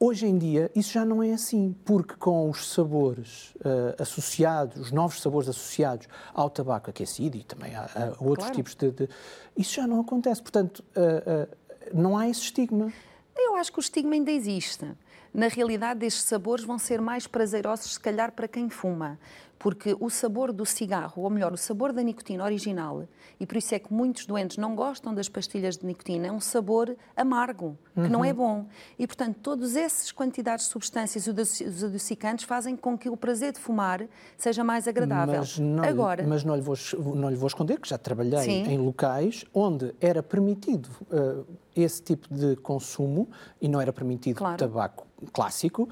Hoje 0.00 0.26
em 0.26 0.38
dia 0.38 0.70
isso 0.76 0.92
já 0.92 1.04
não 1.04 1.20
é 1.22 1.32
assim, 1.32 1.74
porque 1.84 2.14
com 2.14 2.48
os 2.48 2.72
sabores 2.72 3.52
uh, 3.56 4.00
associados, 4.00 4.80
os 4.80 4.92
novos 4.92 5.20
sabores 5.20 5.48
associados 5.48 6.06
ao 6.32 6.48
tabaco 6.48 6.88
aquecido 6.88 7.36
e 7.36 7.42
também 7.42 7.74
a, 7.74 7.82
a 7.82 8.24
outros 8.24 8.48
claro. 8.48 8.54
tipos 8.54 8.76
de, 8.76 8.92
de, 8.92 9.08
Isso 9.56 9.74
já 9.74 9.88
não 9.88 10.00
acontece. 10.00 10.40
Portanto, 10.40 10.84
uh, 10.96 11.44
uh, 11.44 11.56
não 11.92 12.16
há 12.16 12.28
esse 12.28 12.42
estigma. 12.42 12.92
Eu 13.36 13.56
acho 13.56 13.72
que 13.72 13.78
o 13.78 13.80
estigma 13.80 14.14
ainda 14.14 14.30
existe. 14.30 14.88
Na 15.34 15.48
realidade, 15.48 16.06
estes 16.06 16.24
sabores 16.24 16.64
vão 16.64 16.78
ser 16.78 17.00
mais 17.00 17.26
prazerosos, 17.26 17.94
se 17.94 18.00
calhar, 18.00 18.30
para 18.30 18.46
quem 18.46 18.70
fuma. 18.70 19.18
Porque 19.58 19.96
o 19.98 20.08
sabor 20.08 20.52
do 20.52 20.64
cigarro, 20.64 21.22
ou 21.22 21.30
melhor, 21.30 21.52
o 21.52 21.56
sabor 21.56 21.92
da 21.92 22.02
nicotina 22.02 22.44
original, 22.44 23.04
e 23.40 23.46
por 23.46 23.56
isso 23.56 23.74
é 23.74 23.78
que 23.78 23.92
muitos 23.92 24.24
doentes 24.24 24.56
não 24.56 24.74
gostam 24.74 25.12
das 25.12 25.28
pastilhas 25.28 25.76
de 25.76 25.84
nicotina, 25.84 26.28
é 26.28 26.32
um 26.32 26.40
sabor 26.40 26.96
amargo, 27.16 27.76
que 27.94 28.00
uhum. 28.00 28.08
não 28.08 28.24
é 28.24 28.32
bom. 28.32 28.66
E, 28.98 29.06
portanto, 29.06 29.38
todas 29.42 29.74
essas 29.74 30.12
quantidades 30.12 30.66
de 30.66 30.72
substâncias 30.72 31.26
e 31.26 31.30
os 31.30 31.84
adocicantes 31.84 32.44
fazem 32.44 32.76
com 32.76 32.96
que 32.96 33.08
o 33.08 33.16
prazer 33.16 33.52
de 33.52 33.58
fumar 33.58 34.06
seja 34.36 34.62
mais 34.62 34.86
agradável. 34.86 35.38
Mas 35.38 35.58
não, 35.58 35.84
Agora, 35.84 36.24
mas 36.26 36.44
não, 36.44 36.54
lhe, 36.54 36.62
vou, 36.62 36.76
não 37.14 37.28
lhe 37.28 37.36
vou 37.36 37.48
esconder 37.48 37.80
que 37.80 37.88
já 37.88 37.98
trabalhei 37.98 38.42
sim. 38.42 38.62
em 38.62 38.78
locais 38.78 39.44
onde 39.52 39.92
era 40.00 40.22
permitido 40.22 40.88
uh, 41.10 41.44
esse 41.74 42.02
tipo 42.02 42.32
de 42.32 42.56
consumo 42.56 43.28
e 43.60 43.68
não 43.68 43.80
era 43.80 43.92
permitido 43.92 44.36
claro. 44.36 44.56
tabaco 44.56 45.06
clássico 45.32 45.88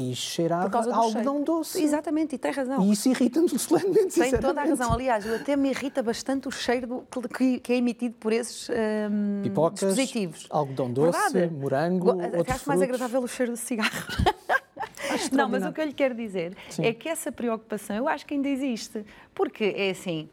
e 0.00 0.14
cheirava 0.14 0.78
a 0.78 0.96
algodão 0.96 1.34
cheiro. 1.34 1.44
doce. 1.44 1.82
Exatamente, 1.82 2.34
e 2.34 2.38
tem 2.38 2.50
razão. 2.50 2.82
E 2.82 2.92
isso 2.92 3.08
irrita-me 3.08 3.48
solenemente, 3.58 4.18
Tem 4.18 4.30
toda 4.38 4.60
a 4.60 4.64
razão. 4.64 4.92
Aliás, 4.92 5.30
até 5.30 5.56
me 5.56 5.70
irrita 5.70 6.02
bastante 6.02 6.48
o 6.48 6.50
cheiro 6.50 6.86
do, 6.86 7.28
que, 7.28 7.60
que, 7.60 7.72
é 7.72 7.76
emitido 7.76 8.14
por 8.18 8.32
esses 8.32 8.68
um, 8.70 9.42
Pipocas, 9.42 9.80
dispositivos. 9.80 10.46
algodão 10.50 10.90
doce, 10.90 11.32
Verdade. 11.32 11.54
morango, 11.54 12.10
Acho 12.48 12.68
mais 12.68 12.82
agradável 12.82 13.22
o 13.22 13.28
cheiro 13.28 13.52
do 13.52 13.58
cigarro. 13.58 13.90
Não, 15.32 15.48
mas 15.48 15.64
o 15.64 15.72
que 15.72 15.80
eu 15.80 15.86
lhe 15.86 15.92
quero 15.92 16.14
dizer 16.14 16.56
Sim. 16.68 16.84
é 16.84 16.92
que 16.92 17.08
essa 17.08 17.32
preocupação 17.32 17.96
eu 17.96 18.08
acho 18.08 18.24
que 18.24 18.34
ainda 18.34 18.48
existe. 18.48 19.04
Porque 19.34 19.74
é 19.76 19.90
assim, 19.90 20.28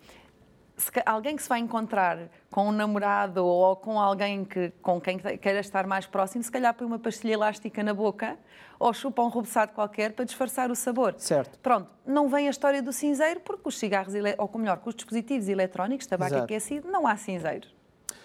alguém 1.06 1.36
que 1.36 1.44
se 1.44 1.50
vai 1.50 1.60
encontrar 1.60 2.30
com 2.52 2.70
um 2.70 2.72
namorado 2.72 3.46
ou 3.46 3.76
com 3.76 4.00
alguém 4.00 4.46
que, 4.46 4.72
com 4.82 5.00
quem 5.00 5.18
queira 5.18 5.60
estar 5.60 5.86
mais 5.86 6.06
próximo, 6.06 6.44
se 6.44 6.52
calhar 6.52 6.74
põe 6.74 6.88
uma 6.88 7.00
pastilha 7.00 7.34
elástica 7.34 7.84
na 7.84 7.94
boca 7.94 8.38
ou 8.80 8.94
chupa 8.94 9.22
um 9.22 9.28
rubeçado 9.28 9.74
qualquer 9.74 10.14
para 10.14 10.26
disfarçar 10.26 10.72
o 10.72 10.76
sabor. 10.76 11.16
Certo. 11.18 11.58
Pronto, 11.60 11.90
não 12.06 12.30
vem 12.30 12.48
a 12.48 12.50
história 12.50 12.82
do 12.82 12.94
cinzeiro 12.94 13.40
porque 13.42 13.68
os 13.68 13.78
cigarros, 13.78 14.14
ou 14.38 14.60
melhor, 14.60 14.78
com 14.78 14.90
os 14.90 14.96
dispositivos 14.96 15.50
eletrónicos, 15.50 16.06
tabaco 16.08 16.34
Exato. 16.34 16.44
aquecido, 16.44 16.92
não 16.92 17.08
há 17.08 17.18
cinzeiro. 17.18 17.68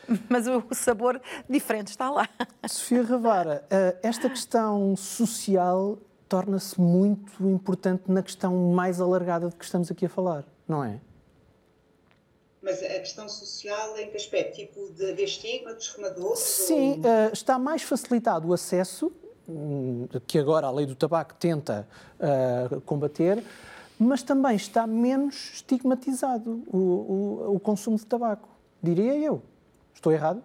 Mas 0.29 0.47
o 0.47 0.63
sabor 0.73 1.21
diferente 1.49 1.89
está 1.89 2.11
lá. 2.11 2.29
Sofia 2.67 3.03
Ravara, 3.03 3.65
eh, 3.71 3.97
esta 4.03 4.29
questão 4.29 4.95
social 4.97 5.99
torna-se 6.29 6.81
muito 6.81 7.47
importante 7.49 8.05
na 8.11 8.23
questão 8.23 8.73
mais 8.73 9.01
alargada 9.01 9.49
de 9.49 9.57
que 9.57 9.65
estamos 9.65 9.91
aqui 9.91 10.07
a 10.07 10.09
falar, 10.09 10.45
não 10.67 10.83
é? 10.83 10.99
Mas 12.63 12.83
a 12.83 13.01
questão 13.01 13.29
social 13.29 13.99
em 13.99 14.09
que 14.09 14.17
aspecto? 14.17 14.55
Tipo 14.55 14.93
de, 14.93 15.15
de 15.15 15.25
estigma 15.25 15.75
dos 15.75 15.89
fumadores? 15.89 16.39
Sim, 16.39 16.93
ou... 16.93 16.99
uh, 16.99 17.33
está 17.33 17.59
mais 17.59 17.83
facilitado 17.83 18.49
o 18.49 18.53
acesso, 18.53 19.13
um, 19.49 20.07
que 20.27 20.39
agora 20.39 20.69
a 20.69 20.71
lei 20.71 20.87
do 20.87 20.95
tabaco 20.95 21.35
tenta 21.35 21.89
uh, 22.21 22.81
combater, 22.83 23.43
mas 23.99 24.23
também 24.23 24.55
está 24.55 24.87
menos 24.87 25.51
estigmatizado 25.55 26.63
o, 26.69 26.79
o, 26.79 27.57
o 27.57 27.61
consumo 27.61 27.97
de 27.97 28.07
tabaco, 28.07 28.49
diria 28.81 29.17
eu. 29.17 29.43
Estou 29.93 30.13
errado? 30.13 30.43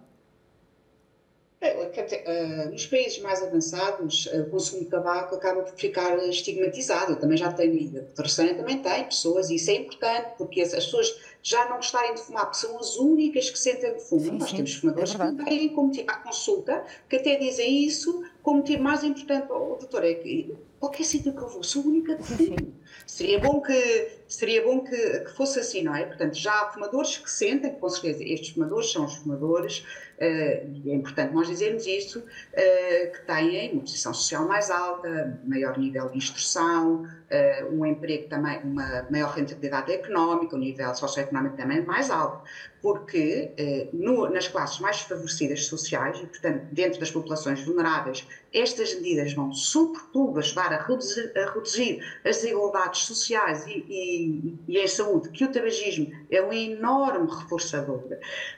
É, 1.60 2.66
uh, 2.66 2.70
nos 2.70 2.86
países 2.86 3.18
mais 3.18 3.42
avançados, 3.42 4.26
uh, 4.26 4.42
o 4.42 4.50
consumo 4.50 4.84
de 4.84 4.90
tabaco 4.90 5.34
acaba 5.34 5.62
por 5.62 5.74
ficar 5.74 6.16
estigmatizado. 6.28 7.12
Eu 7.12 7.16
também 7.16 7.36
já 7.36 7.52
tenho, 7.52 7.88
a 7.88 8.00
doutora 8.00 8.54
também 8.54 8.78
tem 8.78 9.04
pessoas, 9.04 9.50
e 9.50 9.56
isso 9.56 9.70
é 9.70 9.74
importante, 9.74 10.34
porque 10.38 10.60
as, 10.60 10.72
as 10.72 10.84
pessoas 10.84 11.18
já 11.42 11.68
não 11.68 11.76
gostarem 11.76 12.14
de 12.14 12.20
fumar, 12.20 12.44
porque 12.44 12.58
são 12.58 12.78
as 12.78 12.96
únicas 12.96 13.50
que 13.50 13.58
sentem 13.58 13.94
que 13.94 14.00
fumam. 14.00 14.24
Sim, 14.24 14.38
Nós 14.38 14.50
sim, 14.50 14.56
temos 14.56 14.74
fumadores 14.74 15.14
é 15.14 15.32
que 15.32 15.44
têm 15.44 15.68
como 15.70 15.88
motivo 15.88 16.10
à 16.10 16.14
consulta, 16.18 16.84
que 17.08 17.16
até 17.16 17.36
dizem 17.36 17.84
isso 17.84 18.22
como 18.40 18.58
motivo 18.58 18.82
mais 18.82 19.02
importante. 19.02 19.46
Oh, 19.50 19.74
doutor, 19.74 20.04
é 20.04 20.14
que 20.14 20.54
qualquer 20.78 21.04
sítio 21.04 21.32
que 21.32 21.42
eu 21.42 21.48
vou, 21.48 21.62
sou 21.64 21.82
a 21.82 21.86
única 21.86 22.16
que 22.16 22.22
fumo. 22.22 22.77
Seria 23.06 23.38
bom 23.40 23.60
que, 23.60 24.08
seria 24.28 24.62
bom 24.62 24.84
que, 24.84 25.20
que, 25.20 25.30
fosse 25.32 25.58
assim, 25.58 25.82
não 25.82 25.94
é? 25.94 26.04
Portanto, 26.04 26.34
já 26.34 26.52
há 26.52 26.72
fumadores 26.72 27.16
que 27.16 27.30
sentem, 27.30 27.74
com 27.74 27.88
certeza, 27.88 28.22
estes 28.22 28.50
fumadores 28.50 28.92
são 28.92 29.06
os 29.06 29.16
fumadores, 29.16 29.84
uh, 30.18 30.20
é 30.20 30.94
importante 30.94 31.34
nós 31.34 31.48
dizermos 31.48 31.86
isto, 31.86 32.18
uh, 32.18 33.12
que 33.12 33.20
têm 33.26 33.72
uma 33.72 33.80
posição 33.80 34.12
social 34.12 34.46
mais 34.46 34.70
alta, 34.70 35.40
maior 35.44 35.78
nível 35.78 36.08
de 36.10 36.18
instrução, 36.18 37.04
uh, 37.04 37.74
um 37.74 37.86
emprego 37.86 38.28
também, 38.28 38.60
uma 38.62 39.06
maior 39.10 39.30
rentabilidade 39.30 39.92
económica, 39.92 40.54
um 40.54 40.60
nível 40.60 40.94
socioeconómico 40.94 41.56
também 41.56 41.82
mais 41.84 42.10
alto, 42.10 42.42
porque 42.80 43.88
no, 43.92 44.30
nas 44.30 44.46
classes 44.46 44.78
mais 44.78 44.98
desfavorecidas 44.98 45.66
sociais, 45.66 46.16
e 46.18 46.26
portanto 46.26 46.62
dentro 46.70 47.00
das 47.00 47.10
populações 47.10 47.60
vulneráveis, 47.64 48.24
estas 48.54 48.94
medidas 48.94 49.32
vão 49.32 49.52
sobretudo 49.52 50.38
ajudar 50.38 50.72
a 50.72 50.82
reduzir, 50.82 51.32
a 51.36 51.52
reduzir 51.52 52.00
as 52.24 52.36
desigualdades 52.36 52.87
sociais 52.96 53.66
e, 53.66 53.84
e, 53.88 54.58
e, 54.66 54.78
em 54.78 54.86
saúde, 54.86 55.28
que 55.30 55.44
o 55.44 55.52
tabagismo 55.52 56.10
é 56.30 56.42
um 56.42 56.52
enorme 56.52 57.30
reforçador, 57.30 58.02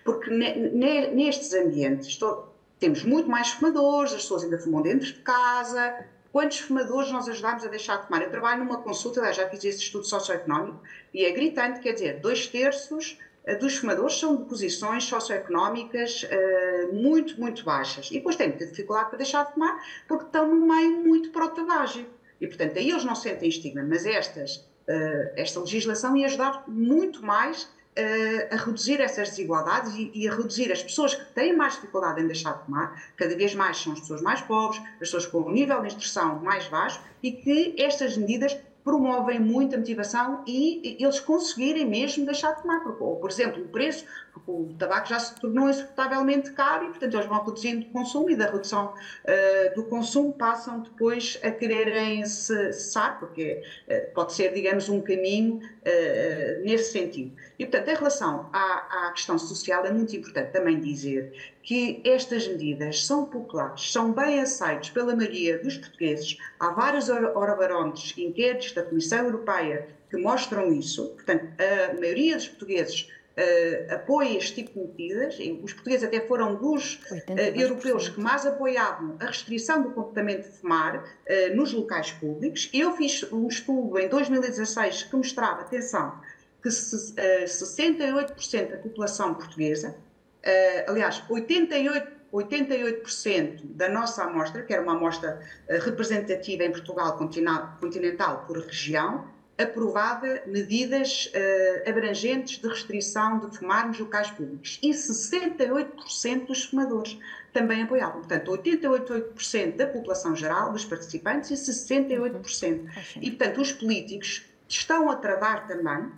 porque 0.05 0.31
ne, 0.31 0.71
ne, 0.71 1.09
nestes 1.09 1.53
ambientes 1.53 2.09
estou, 2.09 2.55
temos 2.79 3.03
muito 3.03 3.29
mais 3.29 3.49
fumadores, 3.51 4.13
as 4.13 4.23
pessoas 4.23 4.45
ainda 4.45 4.59
fumam 4.59 4.83
dentro 4.83 5.07
de 5.07 5.21
casa, 5.21 6.05
Quantos 6.33 6.61
fumadores 6.61 7.11
nós 7.11 7.29
ajudamos 7.29 7.65
a 7.65 7.69
deixar 7.69 7.97
de 7.97 8.07
fumar? 8.07 8.23
Eu 8.23 8.31
trabalho 8.31 8.65
numa 8.65 8.79
consulta, 8.79 9.33
já 9.33 9.49
fiz 9.49 9.65
esse 9.65 9.83
estudo 9.83 10.05
socioeconómico, 10.05 10.81
e 11.13 11.25
é 11.25 11.33
gritante, 11.33 11.81
quer 11.81 11.93
dizer, 11.93 12.21
dois 12.21 12.47
terços 12.47 13.19
eh, 13.45 13.57
dos 13.57 13.77
fumadores 13.79 14.19
são 14.19 14.37
de 14.37 14.45
posições 14.45 15.05
socioeconómicas 15.05 16.23
uh, 16.25 16.95
muito, 16.95 17.39
muito 17.41 17.65
baixas. 17.65 18.11
E 18.11 18.15
depois 18.15 18.37
têm 18.37 18.53
dificuldade 18.53 19.09
para 19.09 19.19
deixar 19.19 19.45
de 19.47 19.55
fumar 19.55 19.77
porque 20.07 20.27
estão 20.27 20.47
num 20.47 20.67
meio 20.67 21.03
muito 21.03 21.31
protabágico. 21.31 22.11
E, 22.41 22.47
portanto, 22.47 22.79
aí 22.79 22.91
eles 22.91 23.05
não 23.05 23.15
sentem 23.15 23.49
estigma, 23.49 23.83
mas 23.83 24.07
estas, 24.07 24.57
uh, 24.57 25.33
esta 25.37 25.61
legislação 25.61 26.17
ia 26.17 26.27
ajudar 26.27 26.65
muito 26.67 27.25
mais 27.25 27.65
uh, 27.65 28.55
a 28.55 28.57
reduzir 28.57 29.01
essas 29.01 29.31
desigualdades 29.31 29.95
e, 29.95 30.11
e, 30.15 30.29
a 30.29 30.35
reduzir 30.35 30.73
as 30.73 30.83
pessoas 30.83 31.15
que 31.15 31.25
têm 31.35 31.55
mais 31.55 31.75
dificuldade 31.75 32.21
em 32.21 32.27
deixar 32.27 32.59
de 32.59 32.65
fumar, 32.65 33.13
cada 33.17 33.37
vez 33.37 33.55
mais 33.55 33.77
são 33.77 33.93
as 33.93 34.01
pessoas 34.01 34.23
mais 34.23 34.41
pobres, 34.41 34.81
as 34.95 34.99
pessoas 34.99 35.27
com 35.27 35.41
um 35.41 35.51
nível 35.51 35.81
de 35.81 35.89
instrução 35.89 36.41
mais 36.41 36.67
baixo, 36.69 37.01
e 37.23 37.33
que 37.33 37.75
estas 37.79 38.17
medidas 38.17 38.57
promovem 38.85 39.39
muito 39.39 39.75
a 39.75 39.79
motivação 39.79 40.43
e 40.47 40.97
eles 40.99 41.21
conseguirem 41.21 41.87
mesmo 41.87 42.25
deixar 42.25 42.55
de 42.55 42.63
fumar. 42.63 42.83
Porque, 42.83 43.03
ou, 43.03 43.17
por 43.17 43.31
exemplo, 43.31 43.63
o 43.63 43.69
preço, 43.69 44.05
porque 44.33 44.51
o 44.51 44.75
tabaco 44.79 45.09
já 45.09 45.19
se 45.19 45.35
tornou 45.41 45.69
insuportavelmente 45.69 46.53
caro 46.53 46.87
e, 46.87 46.89
portanto, 46.89 47.15
eles 47.15 47.27
vão 47.27 47.45
reduzindo 47.45 47.87
o 47.87 47.91
consumo 47.91 48.31
e 48.31 48.37
da 48.37 48.47
redução 48.47 48.95
uh, 48.95 49.75
do 49.75 49.85
consumo 49.85 50.33
passam 50.33 50.81
depois 50.81 51.39
a 51.43 51.51
quererem 51.51 52.25
cessar, 52.25 53.19
porque 53.19 53.63
uh, 53.89 54.15
pode 54.15 54.33
ser, 54.33 54.53
digamos, 54.53 54.89
um 54.89 55.01
caminho 55.01 55.57
uh, 55.57 56.65
nesse 56.65 56.93
sentido. 56.93 57.35
E, 57.61 57.67
portanto, 57.67 57.89
em 57.89 57.95
relação 57.95 58.49
à, 58.55 59.09
à 59.09 59.13
questão 59.13 59.39
social, 59.39 59.85
é 59.85 59.93
muito 59.93 60.17
importante 60.17 60.51
também 60.51 60.81
dizer 60.81 61.55
que 61.63 62.01
estas 62.07 62.49
medidas 62.49 63.05
são 63.05 63.27
populares, 63.27 63.93
são 63.93 64.13
bem 64.13 64.41
aceitas 64.41 64.89
pela 64.89 65.15
maioria 65.15 65.59
dos 65.59 65.77
portugueses. 65.77 66.39
Há 66.59 66.71
vários 66.71 67.11
orobarómetros, 67.11 68.15
inquéritos 68.17 68.73
da 68.73 68.83
Comissão 68.83 69.27
Europeia 69.27 69.89
que 70.09 70.17
mostram 70.17 70.73
isso. 70.73 71.09
Portanto, 71.11 71.49
a 71.61 72.01
maioria 72.01 72.37
dos 72.37 72.49
portugueses 72.49 73.03
uh, 73.37 73.95
apoia 73.95 74.39
este 74.39 74.65
tipo 74.65 74.81
de 74.81 74.87
medidas. 74.87 75.39
Os 75.63 75.75
portugueses 75.75 76.05
até 76.05 76.21
foram 76.21 76.55
dos 76.55 76.95
uh, 76.95 77.41
europeus 77.55 78.09
que 78.09 78.21
mais 78.21 78.47
apoiavam 78.47 79.19
a 79.21 79.27
restrição 79.27 79.83
do 79.83 79.91
comportamento 79.91 80.51
de 80.51 80.57
fumar 80.57 80.97
uh, 80.97 81.55
nos 81.55 81.75
locais 81.75 82.11
públicos. 82.11 82.71
Eu 82.73 82.97
fiz 82.97 83.23
um 83.31 83.47
estudo 83.49 83.99
em 83.99 84.09
2016 84.09 85.03
que 85.03 85.15
mostrava, 85.15 85.61
atenção, 85.61 86.19
que 86.63 86.69
68% 86.69 88.71
da 88.71 88.77
população 88.79 89.35
portuguesa 89.35 89.95
Uh, 90.41 90.91
aliás, 90.91 91.23
88, 91.29 92.21
88% 92.33 93.61
da 93.75 93.89
nossa 93.89 94.25
amostra, 94.25 94.63
que 94.63 94.73
era 94.73 94.83
uma 94.83 94.95
amostra 94.95 95.41
uh, 95.69 95.85
representativa 95.85 96.65
em 96.65 96.71
Portugal 96.71 97.19
continental 97.19 98.45
por 98.47 98.59
região, 98.59 99.29
aprovava 99.59 100.41
medidas 100.47 101.31
uh, 101.35 101.91
abrangentes 101.91 102.59
de 102.59 102.67
restrição 102.67 103.41
de 103.41 103.59
fumar 103.59 103.87
nos 103.87 103.99
locais 103.99 104.31
públicos. 104.31 104.79
E 104.83 104.93
68% 104.93 106.47
dos 106.47 106.65
fumadores 106.65 107.19
também 107.53 107.83
apoiavam. 107.83 108.23
Portanto, 108.23 108.51
88% 108.51 109.77
da 109.77 109.87
população 109.87 110.35
geral, 110.35 110.73
dos 110.73 110.87
participantes, 110.87 111.51
e 111.51 111.55
68%. 111.55 112.79
Uhum. 112.79 112.89
E, 113.21 113.31
portanto, 113.31 113.61
os 113.61 113.73
políticos 113.73 114.47
estão 114.67 115.11
a 115.11 115.17
travar 115.17 115.67
também 115.67 116.05
uh, 116.05 116.13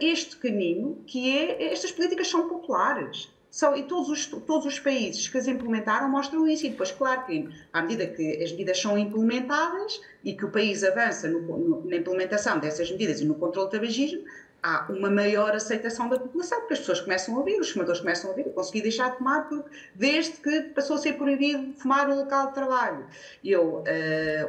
este 0.00 0.36
caminho, 0.36 1.02
que 1.06 1.36
é, 1.36 1.72
estas 1.72 1.92
políticas 1.92 2.28
são 2.28 2.48
populares. 2.48 3.30
São, 3.50 3.76
e 3.76 3.82
todos 3.82 4.08
os, 4.08 4.26
todos 4.26 4.64
os 4.64 4.78
países 4.78 5.28
que 5.28 5.36
as 5.36 5.46
implementaram 5.46 6.08
mostram 6.08 6.48
isso. 6.48 6.64
E 6.64 6.70
depois, 6.70 6.90
claro 6.90 7.26
que, 7.26 7.48
à 7.72 7.82
medida 7.82 8.06
que 8.06 8.42
as 8.42 8.50
medidas 8.50 8.80
são 8.80 8.96
implementadas 8.96 10.00
e 10.24 10.34
que 10.34 10.44
o 10.44 10.50
país 10.50 10.82
avança 10.82 11.28
no, 11.28 11.40
no, 11.40 11.86
na 11.86 11.96
implementação 11.96 12.58
dessas 12.58 12.90
medidas 12.90 13.20
e 13.20 13.26
no 13.26 13.34
controle 13.34 13.68
do 13.68 13.72
tabagismo, 13.72 14.22
há 14.62 14.86
uma 14.88 15.10
maior 15.10 15.54
aceitação 15.54 16.08
da 16.08 16.18
população, 16.18 16.60
porque 16.60 16.74
as 16.74 16.78
pessoas 16.78 17.00
começam 17.00 17.34
a 17.34 17.38
ouvir, 17.38 17.58
os 17.58 17.70
fumadores 17.70 18.00
começam 18.00 18.28
a 18.28 18.30
ouvir, 18.30 18.46
eu 18.46 18.52
consegui 18.52 18.82
deixar 18.82 19.10
de 19.10 19.18
fumar 19.18 19.48
porque, 19.48 19.68
desde 19.94 20.32
que 20.34 20.60
passou 20.74 20.96
a 20.96 20.98
ser 21.00 21.14
proibido 21.14 21.72
fumar 21.74 22.08
no 22.08 22.16
local 22.16 22.48
de 22.48 22.54
trabalho. 22.54 23.06
Eu, 23.44 23.78
uh, 23.78 23.84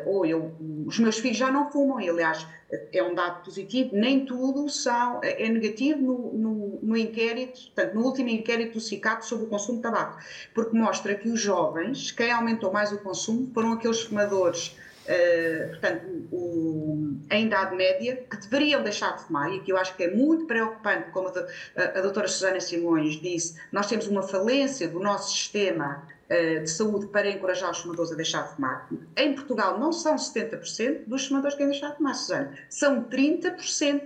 ou 0.05 0.25
eu, 0.25 0.53
os 0.85 0.99
meus 0.99 1.17
filhos 1.17 1.37
já 1.37 1.51
não 1.51 1.71
fumam, 1.71 1.99
e 1.99 2.09
aliás 2.09 2.45
é 2.91 3.03
um 3.03 3.13
dado 3.13 3.43
positivo, 3.43 3.91
nem 3.93 4.25
tudo 4.25 4.67
são, 4.69 5.19
é 5.23 5.47
negativo 5.47 6.01
no, 6.01 6.33
no, 6.33 6.79
no 6.81 6.97
inquérito, 6.97 7.59
portanto, 7.65 7.93
no 7.93 8.01
último 8.03 8.29
inquérito 8.29 8.73
do 8.73 8.79
CICAP 8.79 9.25
sobre 9.25 9.45
o 9.45 9.47
consumo 9.47 9.77
de 9.77 9.83
tabaco, 9.83 10.17
porque 10.53 10.75
mostra 10.75 11.13
que 11.15 11.29
os 11.29 11.39
jovens, 11.39 12.11
quem 12.11 12.31
aumentou 12.31 12.71
mais 12.71 12.91
o 12.91 12.97
consumo, 12.97 13.51
foram 13.53 13.73
aqueles 13.73 14.01
fumadores 14.01 14.75
Uh, 15.03 15.69
portanto, 15.69 16.05
o, 16.31 17.17
em 17.29 17.47
idade 17.47 17.75
média, 17.75 18.25
que 18.29 18.37
deveriam 18.37 18.81
deixar 18.81 19.17
de 19.17 19.23
fumar, 19.23 19.51
e 19.51 19.59
aqui 19.59 19.71
eu 19.71 19.77
acho 19.77 19.95
que 19.95 20.03
é 20.03 20.11
muito 20.11 20.45
preocupante, 20.45 21.09
como 21.11 21.27
a, 21.27 21.81
a, 21.83 22.01
doutora 22.01 22.27
Susana 22.27 22.59
Simões 22.59 23.19
disse, 23.19 23.59
nós 23.71 23.87
temos 23.87 24.07
uma 24.07 24.23
falência 24.23 24.87
do 24.87 24.99
nosso 24.99 25.33
sistema 25.33 26.07
uh, 26.29 26.61
de 26.61 26.69
saúde 26.69 27.07
para 27.07 27.29
encorajar 27.29 27.71
os 27.71 27.79
fumadores 27.79 28.11
a 28.11 28.15
deixar 28.15 28.43
de 28.43 28.55
fumar. 28.55 28.89
Em 29.17 29.33
Portugal 29.33 29.77
não 29.77 29.91
são 29.91 30.15
70% 30.15 31.05
dos 31.05 31.27
fumadores 31.27 31.55
que 31.55 31.63
querem 31.63 31.71
deixar 31.71 31.91
de 31.91 31.97
fumar, 31.97 32.15
Susana, 32.15 32.53
são 32.69 33.03
30% 33.03 34.01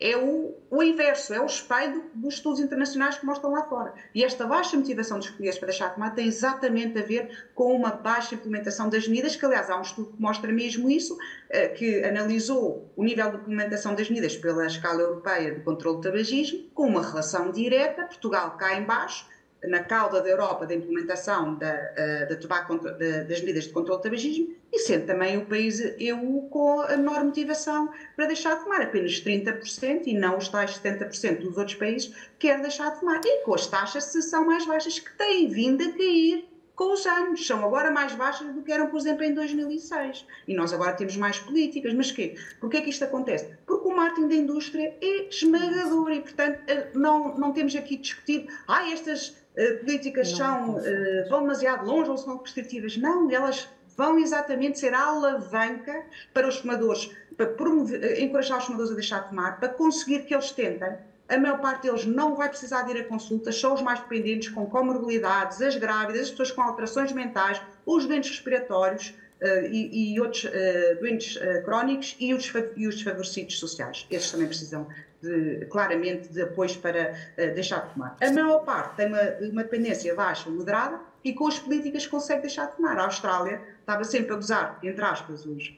é 0.00 0.16
o, 0.16 0.54
o 0.70 0.82
inverso, 0.82 1.34
é 1.34 1.40
o 1.40 1.44
espelho 1.44 2.10
dos 2.14 2.34
estudos 2.34 2.58
internacionais 2.58 3.18
que 3.18 3.26
mostram 3.26 3.52
lá 3.52 3.64
fora. 3.64 3.92
E 4.14 4.24
esta 4.24 4.46
baixa 4.46 4.76
motivação 4.76 5.18
dos 5.18 5.28
portugueses 5.28 5.58
para 5.58 5.68
deixar 5.68 5.88
de 5.88 5.94
fumar 5.94 6.14
tem 6.14 6.26
exatamente 6.26 6.98
a 6.98 7.02
ver 7.02 7.50
com 7.54 7.74
uma 7.74 7.90
baixa 7.90 8.34
implementação 8.34 8.88
das 8.88 9.06
medidas, 9.06 9.36
que 9.36 9.44
aliás 9.44 9.68
há 9.68 9.78
um 9.78 9.82
estudo 9.82 10.12
que 10.12 10.22
mostra 10.22 10.50
mesmo 10.50 10.88
isso, 10.88 11.18
eh, 11.50 11.68
que 11.68 12.02
analisou 12.02 12.90
o 12.96 13.04
nível 13.04 13.30
de 13.30 13.36
implementação 13.36 13.94
das 13.94 14.08
medidas 14.08 14.36
pela 14.36 14.66
escala 14.66 15.02
europeia 15.02 15.54
de 15.54 15.60
controle 15.60 15.98
do 15.98 16.02
tabagismo, 16.02 16.70
com 16.72 16.86
uma 16.86 17.06
relação 17.06 17.52
direta, 17.52 18.04
Portugal 18.04 18.56
cá 18.56 18.74
em 18.74 18.84
baixo, 18.84 19.26
na 19.64 19.80
cauda 19.80 20.20
da 20.20 20.28
Europa 20.28 20.66
da 20.66 20.74
implementação 20.74 21.54
da, 21.56 21.72
uh, 21.72 22.28
da 22.28 22.36
tabaco, 22.36 22.78
da, 22.78 23.22
das 23.24 23.40
medidas 23.40 23.64
de 23.64 23.70
controle 23.70 23.98
do 23.98 24.02
tabagismo 24.02 24.54
e 24.72 24.78
sendo 24.78 25.06
também 25.06 25.36
o 25.36 25.46
país 25.46 25.80
EU 25.98 26.48
com 26.50 26.80
a 26.82 26.96
menor 26.96 27.24
motivação 27.24 27.90
para 28.16 28.26
deixar 28.26 28.56
de 28.56 28.62
fumar, 28.62 28.82
apenas 28.82 29.20
30% 29.20 30.02
e 30.06 30.14
não 30.14 30.38
os 30.38 30.48
tais 30.48 30.78
70% 30.78 31.40
dos 31.40 31.58
outros 31.58 31.76
países 31.76 32.12
querem 32.38 32.62
deixar 32.62 32.90
de 32.90 33.00
fumar. 33.00 33.20
E 33.24 33.44
com 33.44 33.54
as 33.54 33.66
taxas 33.66 34.12
de 34.12 34.22
são 34.22 34.46
mais 34.46 34.64
baixas 34.66 34.98
que 34.98 35.12
têm 35.16 35.48
vindo 35.48 35.82
a 35.82 35.92
cair 35.92 36.48
com 36.80 36.94
os 36.94 37.04
anos, 37.04 37.46
são 37.46 37.62
agora 37.62 37.90
mais 37.90 38.14
baixas 38.14 38.54
do 38.54 38.62
que 38.62 38.72
eram, 38.72 38.86
por 38.86 38.98
exemplo, 38.98 39.22
em 39.22 39.34
2006. 39.34 40.24
E 40.48 40.54
nós 40.54 40.72
agora 40.72 40.94
temos 40.94 41.14
mais 41.14 41.38
políticas. 41.38 41.92
Mas 41.92 42.10
quê? 42.10 42.36
Porquê 42.58 42.78
é 42.78 42.80
que 42.80 42.88
isto 42.88 43.04
acontece? 43.04 43.54
Porque 43.66 43.86
o 43.86 43.94
marketing 43.94 44.28
da 44.28 44.34
indústria 44.34 44.96
é 44.98 45.28
esmagador 45.28 46.10
e, 46.10 46.20
portanto, 46.20 46.58
eh, 46.68 46.88
não, 46.94 47.36
não 47.36 47.52
temos 47.52 47.76
aqui 47.76 47.98
discutido, 47.98 48.50
ah, 48.66 48.90
estas 48.90 49.36
uh, 49.60 49.78
políticas 49.78 50.30
são, 50.30 50.76
uh, 50.76 51.28
vão 51.28 51.42
demasiado 51.42 51.86
longe 51.86 52.10
ou 52.10 52.16
são 52.16 52.38
restritivas. 52.38 52.96
Não, 52.96 53.30
elas 53.30 53.68
vão 53.96 54.18
exatamente 54.18 54.78
ser 54.78 54.94
a 54.94 55.02
alavanca 55.02 56.04
para 56.32 56.48
os 56.48 56.58
fumadores, 56.58 57.10
para 57.36 57.46
promover, 57.46 58.02
eh, 58.02 58.22
encorajar 58.22 58.58
os 58.58 58.64
fumadores 58.64 58.92
a 58.92 58.94
deixar 58.94 59.18
de 59.24 59.28
fumar, 59.28 59.58
para 59.58 59.68
conseguir 59.68 60.20
que 60.20 60.34
eles 60.34 60.50
tentem. 60.52 60.96
A 61.28 61.38
maior 61.38 61.60
parte 61.60 61.82
deles 61.82 62.06
não 62.06 62.34
vai 62.34 62.48
precisar 62.48 62.82
de 62.82 62.92
ir 62.92 63.00
a 63.02 63.04
consultas, 63.04 63.60
são 63.60 63.74
os 63.74 63.82
mais 63.82 64.00
dependentes, 64.00 64.48
com 64.48 64.64
comorbilidades, 64.66 65.60
as 65.60 65.76
grávidas, 65.76 66.22
as 66.22 66.30
pessoas 66.30 66.50
com 66.50 66.62
alterações 66.62 67.12
mentais, 67.12 67.60
os 67.84 68.06
doentes 68.06 68.30
respiratórios, 68.30 69.14
Uh, 69.42 69.64
e, 69.72 70.12
e, 70.12 70.20
outros 70.20 70.44
uh, 70.44 71.00
doentes 71.00 71.36
uh, 71.36 71.64
crónicos 71.64 72.14
e 72.20 72.34
os, 72.34 72.52
e 72.76 72.86
os 72.86 72.96
desfavorecidos 72.96 73.58
sociais. 73.58 74.06
Esses 74.10 74.30
também 74.30 74.46
precisam 74.46 74.86
de, 75.22 75.66
claramente 75.66 76.28
de 76.28 76.42
apoios 76.42 76.76
para 76.76 77.12
uh, 77.12 77.54
deixar 77.54 77.86
de 77.86 77.92
fumar. 77.92 78.16
A 78.20 78.32
maior 78.32 78.64
parte 78.64 78.96
tem 78.96 79.06
uma, 79.06 79.22
uma 79.50 79.62
dependência 79.62 80.14
baixa 80.14 80.48
moderada 80.50 81.00
e 81.24 81.32
com 81.32 81.46
as 81.46 81.58
políticas 81.58 82.06
consegue 82.06 82.42
deixar 82.42 82.66
de 82.66 82.76
fumar. 82.76 82.98
A 82.98 83.04
Austrália 83.04 83.60
estava 83.80 84.04
sempre 84.04 84.32
a 84.32 84.36
gozar, 84.36 84.78
entre 84.82 85.04
aspas, 85.04 85.44
os, 85.44 85.72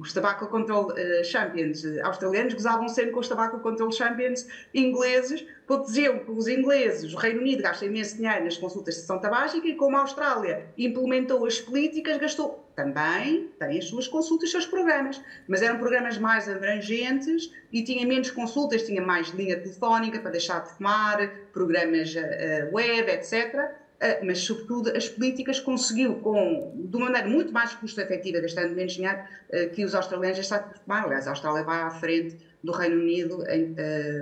os 0.00 0.12
Tobacco 0.12 0.46
Control 0.46 0.86
uh, 0.92 1.24
Champions 1.24 1.84
australianos 2.02 2.54
gozavam 2.54 2.88
sempre 2.88 3.10
com 3.10 3.20
os 3.20 3.28
Tobacco 3.28 3.60
Control 3.60 3.92
Champions 3.92 4.46
ingleses, 4.72 5.44
porque 5.66 5.86
diziam 5.86 6.18
que 6.20 6.30
os 6.30 6.48
ingleses, 6.48 7.12
o 7.12 7.18
Reino 7.18 7.40
Unido, 7.40 7.62
gastam 7.62 7.88
imenso 7.88 8.16
dinheiro 8.16 8.44
nas 8.44 8.56
consultas 8.56 8.94
de 8.94 9.00
sessão 9.00 9.18
tabágica 9.18 9.66
e 9.66 9.74
como 9.74 9.96
a 9.96 10.00
Austrália 10.00 10.66
implementou 10.78 11.44
as 11.46 11.60
políticas, 11.60 12.16
gastou 12.16 12.64
também 12.74 13.50
tem 13.58 13.78
as 13.78 13.84
suas 13.84 14.08
consultas, 14.08 14.46
os 14.46 14.50
seus 14.50 14.66
programas, 14.66 15.20
mas 15.46 15.62
eram 15.62 15.78
programas 15.78 16.18
mais 16.18 16.48
abrangentes 16.48 17.52
e 17.72 17.82
tinha 17.84 18.06
menos 18.06 18.30
consultas, 18.30 18.82
tinha 18.82 19.00
mais 19.00 19.28
linha 19.28 19.56
telefónica 19.56 20.18
para 20.18 20.32
deixar 20.32 20.60
de 20.60 20.70
fumar, 20.70 21.30
programas 21.52 22.14
uh, 22.14 22.74
web, 22.74 23.10
etc. 23.10 23.83
Uh, 23.94 24.26
mas, 24.26 24.40
sobretudo, 24.40 24.94
as 24.96 25.08
políticas 25.08 25.60
conseguiu, 25.60 26.16
com, 26.16 26.72
de 26.74 26.96
uma 26.96 27.06
maneira 27.06 27.28
muito 27.28 27.52
mais 27.52 27.74
custo-efetiva, 27.74 28.40
gastando 28.40 28.74
menos 28.74 28.92
dinheiro, 28.92 29.18
uh, 29.18 29.70
que 29.70 29.84
os 29.84 29.94
australianos 29.94 30.38
deixaram 30.38 30.68
de 30.68 30.80
fumar. 30.80 31.04
Aliás, 31.04 31.26
a 31.26 31.30
Austrália 31.30 31.62
vai 31.62 31.80
à 31.80 31.90
frente 31.90 32.36
do 32.62 32.72
Reino 32.72 32.96
Unido, 32.96 33.44
em, 33.48 33.74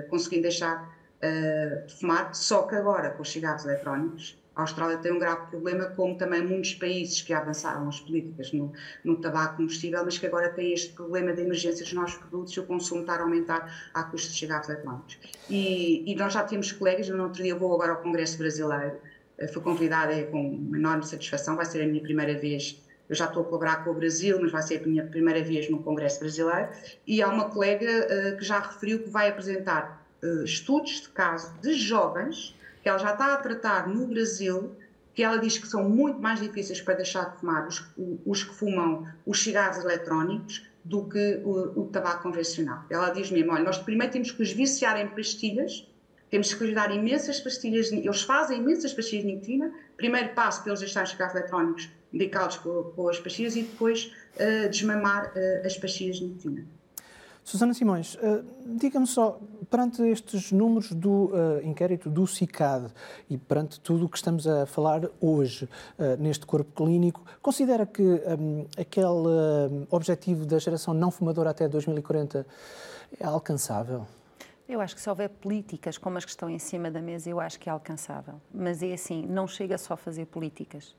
conseguindo 0.09 0.43
deixar 0.43 0.93
de 1.87 1.93
fumar, 1.93 2.35
só 2.35 2.63
que 2.63 2.75
agora, 2.75 3.11
com 3.11 3.21
os 3.21 3.31
cigarros 3.31 3.63
eletrónicos, 3.63 4.37
a 4.55 4.61
Austrália 4.61 4.97
tem 4.97 5.11
um 5.11 5.17
grave 5.17 5.47
problema, 5.47 5.85
como 5.85 6.15
também 6.15 6.45
muitos 6.45 6.75
países 6.75 7.21
que 7.21 7.33
avançaram 7.33 7.87
as 7.89 7.99
políticas 7.99 8.51
no, 8.53 8.71
no 9.03 9.19
tabaco 9.19 9.57
combustível, 9.57 10.03
mas 10.05 10.17
que 10.17 10.27
agora 10.27 10.49
têm 10.49 10.73
este 10.73 10.93
problema 10.93 11.33
de 11.33 11.41
emergência 11.41 11.83
dos 11.83 11.93
nossos 11.93 12.17
produtos 12.17 12.53
e 12.53 12.59
o 12.59 12.65
consumo 12.65 13.01
estar 13.01 13.19
a 13.19 13.23
aumentar 13.23 13.89
à 13.93 14.03
custa 14.03 14.29
de 14.29 14.37
cigarros 14.37 14.69
eletrônicos. 14.69 15.17
E, 15.49 16.03
e, 16.11 16.15
nós 16.15 16.33
já 16.33 16.43
temos 16.43 16.71
colegas, 16.71 17.09
no 17.09 17.23
outro 17.23 17.41
dia 17.41 17.55
vou 17.55 17.73
agora 17.73 17.93
ao 17.93 18.01
Congresso 18.01 18.37
Brasileiro, 18.37 18.97
fui 19.51 19.61
convidada 19.61 20.23
com 20.25 20.49
uma 20.49 20.77
enorme 20.77 21.05
satisfação, 21.05 21.55
vai 21.55 21.65
ser 21.65 21.81
a 21.81 21.87
minha 21.87 22.01
primeira 22.01 22.37
vez 22.37 22.81
eu 23.09 23.15
já 23.15 23.25
estou 23.25 23.43
a 23.43 23.45
colaborar 23.45 23.83
com 23.83 23.91
o 23.91 23.93
Brasil, 23.93 24.39
mas 24.41 24.51
vai 24.51 24.61
ser 24.61 24.81
a 24.81 24.87
minha 24.87 25.05
primeira 25.05 25.43
vez 25.43 25.69
no 25.69 25.83
Congresso 25.83 26.19
Brasileiro, 26.19 26.69
e 27.05 27.21
há 27.21 27.27
uma 27.27 27.49
colega 27.49 27.85
uh, 27.85 28.37
que 28.37 28.43
já 28.43 28.59
referiu 28.59 29.03
que 29.03 29.09
vai 29.09 29.29
apresentar 29.29 30.05
uh, 30.23 30.43
estudos 30.43 31.01
de 31.01 31.09
caso 31.09 31.53
de 31.61 31.73
jovens 31.73 32.55
que 32.81 32.89
ela 32.89 32.97
já 32.97 33.11
está 33.11 33.33
a 33.33 33.37
tratar 33.37 33.87
no 33.87 34.07
Brasil, 34.07 34.75
que 35.13 35.23
ela 35.23 35.37
diz 35.37 35.57
que 35.57 35.67
são 35.67 35.87
muito 35.87 36.19
mais 36.19 36.39
difíceis 36.39 36.81
para 36.81 36.95
deixar 36.95 37.31
de 37.31 37.39
fumar 37.39 37.67
os, 37.67 37.85
os 38.25 38.43
que 38.43 38.53
fumam 38.53 39.07
os 39.25 39.41
cigarros 39.41 39.77
eletrónicos 39.77 40.65
do 40.83 41.05
que 41.07 41.41
o, 41.45 41.81
o, 41.81 41.87
tabaco 41.87 42.23
convencional. 42.23 42.83
Ela 42.89 43.09
diz 43.11 43.31
mesmo, 43.31 43.53
olha, 43.53 43.63
nós 43.63 43.77
primeiro 43.77 44.11
temos 44.11 44.31
que 44.31 44.41
os 44.41 44.51
viciar 44.51 44.99
em 44.99 45.07
pastilhas, 45.07 45.87
temos 46.33 46.51
que 46.51 46.63
lhes 46.63 46.73
dar 46.73 46.89
imensas 46.89 47.39
pastilhas, 47.39 47.91
eles 47.91 48.23
fazem 48.23 48.57
imensas 48.57 48.91
pastilhas 48.91 49.23
de 49.23 49.33
nicotina, 49.33 49.71
primeiro 49.95 50.33
passo 50.33 50.63
para 50.63 50.71
eles 50.71 50.79
deixarem 50.79 51.05
os 51.05 51.11
cigarros 51.11 51.35
eletrónicos 51.35 51.89
medicados 52.11 52.57
com, 52.57 52.91
com 52.95 53.07
as 53.07 53.19
pastilhas 53.19 53.55
e 53.55 53.61
depois 53.61 54.11
uh, 54.37 54.67
desmamar 54.67 55.27
uh, 55.27 55.67
as 55.67 55.77
pastilhas 55.77 56.15
de 56.15 56.25
nicotina. 56.25 56.65
Susana 57.43 57.75
Simões, 57.75 58.15
uh, 58.15 58.43
diga-me 58.65 59.05
só, 59.05 59.39
perante 59.69 60.01
estes 60.01 60.51
números 60.51 60.91
do 60.91 61.25
uh, 61.25 61.61
inquérito 61.63 62.09
do 62.09 62.25
CICAD 62.25 62.87
e 63.29 63.37
perante 63.37 63.79
tudo 63.79 64.05
o 64.05 64.09
que 64.09 64.17
estamos 64.17 64.47
a 64.47 64.65
falar 64.65 65.07
hoje 65.21 65.69
uh, 65.99 66.19
neste 66.19 66.47
corpo 66.47 66.71
clínico, 66.83 67.23
considera 67.43 67.85
que 67.85 68.01
um, 68.01 68.65
aquele 68.75 69.85
objetivo 69.91 70.47
da 70.47 70.57
geração 70.57 70.95
não 70.95 71.11
fumadora 71.11 71.51
até 71.51 71.67
2040 71.67 72.43
é 73.19 73.23
alcançável? 73.23 74.07
Eu 74.67 74.79
acho 74.79 74.95
que 74.95 75.01
se 75.01 75.09
houver 75.09 75.29
políticas 75.29 75.97
como 75.97 76.17
as 76.17 76.23
que 76.23 76.31
estão 76.31 76.49
em 76.49 76.59
cima 76.59 76.89
da 76.89 77.01
mesa, 77.01 77.29
eu 77.29 77.39
acho 77.39 77.59
que 77.59 77.67
é 77.67 77.71
alcançável. 77.71 78.41
Mas 78.53 78.81
é 78.81 78.93
assim, 78.93 79.25
não 79.25 79.47
chega 79.47 79.77
só 79.77 79.95
a 79.95 79.97
fazer 79.97 80.25
políticas. 80.25 80.95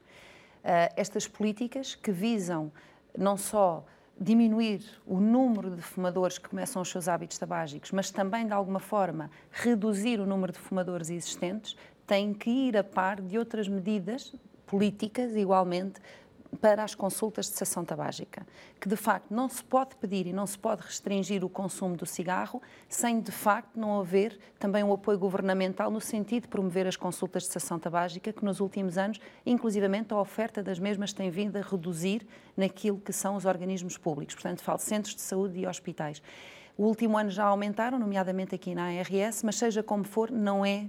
estas 0.97 1.29
políticas 1.29 1.95
que 1.95 2.11
visam 2.11 2.73
não 3.17 3.37
só 3.37 3.85
diminuir 4.19 4.83
o 5.07 5.21
número 5.21 5.75
de 5.75 5.83
fumadores 5.83 6.39
que 6.39 6.49
começam 6.49 6.81
os 6.81 6.89
seus 6.89 7.09
hábitos 7.09 7.39
tabágicos, 7.39 7.91
mas 7.91 8.11
também, 8.11 8.47
de 8.47 8.53
alguma 8.53 8.81
forma, 8.81 9.31
reduzir 9.51 10.21
o 10.21 10.27
número 10.27 10.53
de 10.53 10.59
fumadores 10.59 11.11
existentes, 11.11 11.77
tem 12.07 12.33
que 12.33 12.51
ir 12.51 12.77
a 12.77 12.85
par 12.85 13.21
de 13.21 13.37
outras 13.39 13.67
medidas 13.69 14.35
políticas, 14.67 15.35
igualmente, 15.35 16.01
para 16.55 16.85
as 16.85 16.95
consultas 16.95 17.47
de 17.47 17.53
cessação 17.53 17.85
tabágica, 17.85 18.47
que 18.81 18.89
de 18.89 18.97
facto 18.97 19.31
não 19.31 19.49
se 19.49 19.63
pode 19.63 19.97
pedir 19.97 20.27
e 20.27 20.33
não 20.33 20.47
se 20.47 20.59
pode 20.59 20.83
restringir 20.83 21.45
o 21.45 21.49
consumo 21.49 21.97
do 21.97 22.07
cigarro 22.07 22.61
sem 22.89 23.21
de 23.21 23.33
facto 23.33 23.79
não 23.79 24.01
haver 24.01 24.39
também 24.59 24.83
um 24.83 24.93
apoio 24.93 25.19
governamental 25.19 25.91
no 25.91 26.01
sentido 26.01 26.43
de 26.45 26.49
promover 26.49 26.87
as 26.87 26.97
consultas 26.97 27.45
de 27.45 27.49
cessação 27.49 27.79
tabágica, 27.79 28.33
que 28.33 28.45
nos 28.45 28.61
últimos 28.61 28.99
anos, 28.99 29.21
inclusivamente 29.45 30.13
a 30.13 30.19
oferta 30.19 30.63
das 30.63 30.79
mesmas 30.79 31.13
tem 31.13 31.31
vindo 31.31 31.57
a 31.57 31.61
reduzir 31.61 32.27
naquilo 32.57 32.99
que 32.99 33.13
são 33.13 33.37
os 33.37 33.45
organismos 33.45 33.99
públicos, 33.99 34.35
portanto 34.35 34.63
falo 34.63 34.79
centros 34.79 35.15
de 35.15 35.21
saúde 35.21 35.59
e 35.59 35.67
hospitais. 35.67 36.23
O 36.77 36.87
último 36.87 37.17
ano 37.17 37.31
já 37.31 37.45
aumentaram, 37.45 38.01
nomeadamente 38.01 38.53
aqui 38.53 38.75
na 38.75 38.87
ARS, 38.87 39.45
mas 39.45 39.55
seja 39.55 39.81
como 39.81 40.03
for, 40.03 40.33
não 40.33 40.67
é 40.67 40.87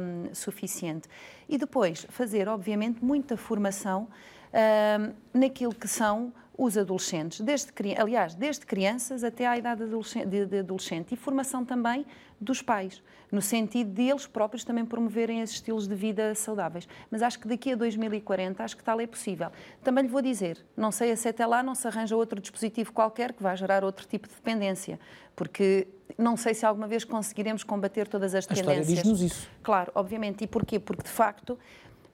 um, 0.00 0.34
suficiente. 0.34 1.08
E 1.46 1.58
depois, 1.58 2.06
fazer, 2.08 2.48
obviamente, 2.48 3.04
muita 3.04 3.36
formação 3.36 4.08
naquilo 5.32 5.74
que 5.74 5.88
são 5.88 6.32
os 6.58 6.78
adolescentes, 6.78 7.40
desde, 7.40 7.70
aliás, 7.98 8.34
desde 8.34 8.64
crianças 8.64 9.22
até 9.22 9.46
à 9.46 9.58
idade 9.58 9.84
de, 9.84 10.58
adolescente, 10.58 11.12
e 11.12 11.16
formação 11.16 11.64
também 11.64 12.06
dos 12.40 12.62
pais, 12.62 13.02
no 13.30 13.42
sentido 13.42 13.90
de 13.92 14.02
eles 14.04 14.26
próprios 14.26 14.64
também 14.64 14.84
promoverem 14.84 15.40
esses 15.40 15.56
estilos 15.56 15.86
de 15.86 15.94
vida 15.94 16.34
saudáveis. 16.34 16.88
Mas 17.10 17.22
acho 17.22 17.38
que 17.38 17.46
daqui 17.46 17.72
a 17.72 17.76
2040, 17.76 18.64
acho 18.64 18.76
que 18.76 18.82
tal 18.82 19.00
é 19.00 19.06
possível. 19.06 19.50
Também 19.84 20.04
lhe 20.04 20.10
vou 20.10 20.22
dizer, 20.22 20.64
não 20.74 20.90
sei 20.90 21.14
se 21.16 21.28
até 21.28 21.46
lá 21.46 21.62
não 21.62 21.74
se 21.74 21.86
arranja 21.86 22.16
outro 22.16 22.40
dispositivo 22.40 22.90
qualquer 22.92 23.34
que 23.34 23.42
vai 23.42 23.56
gerar 23.56 23.84
outro 23.84 24.06
tipo 24.06 24.26
de 24.26 24.34
dependência, 24.34 24.98
porque 25.34 25.86
não 26.16 26.36
sei 26.38 26.54
se 26.54 26.64
alguma 26.64 26.86
vez 26.86 27.04
conseguiremos 27.04 27.64
combater 27.64 28.08
todas 28.08 28.34
as 28.34 28.46
tendências. 28.46 28.98
A 28.98 29.02
diz-nos 29.02 29.20
isso. 29.20 29.48
Claro, 29.62 29.92
obviamente. 29.94 30.44
E 30.44 30.46
porquê? 30.46 30.78
Porque, 30.78 31.02
de 31.02 31.10
facto, 31.10 31.58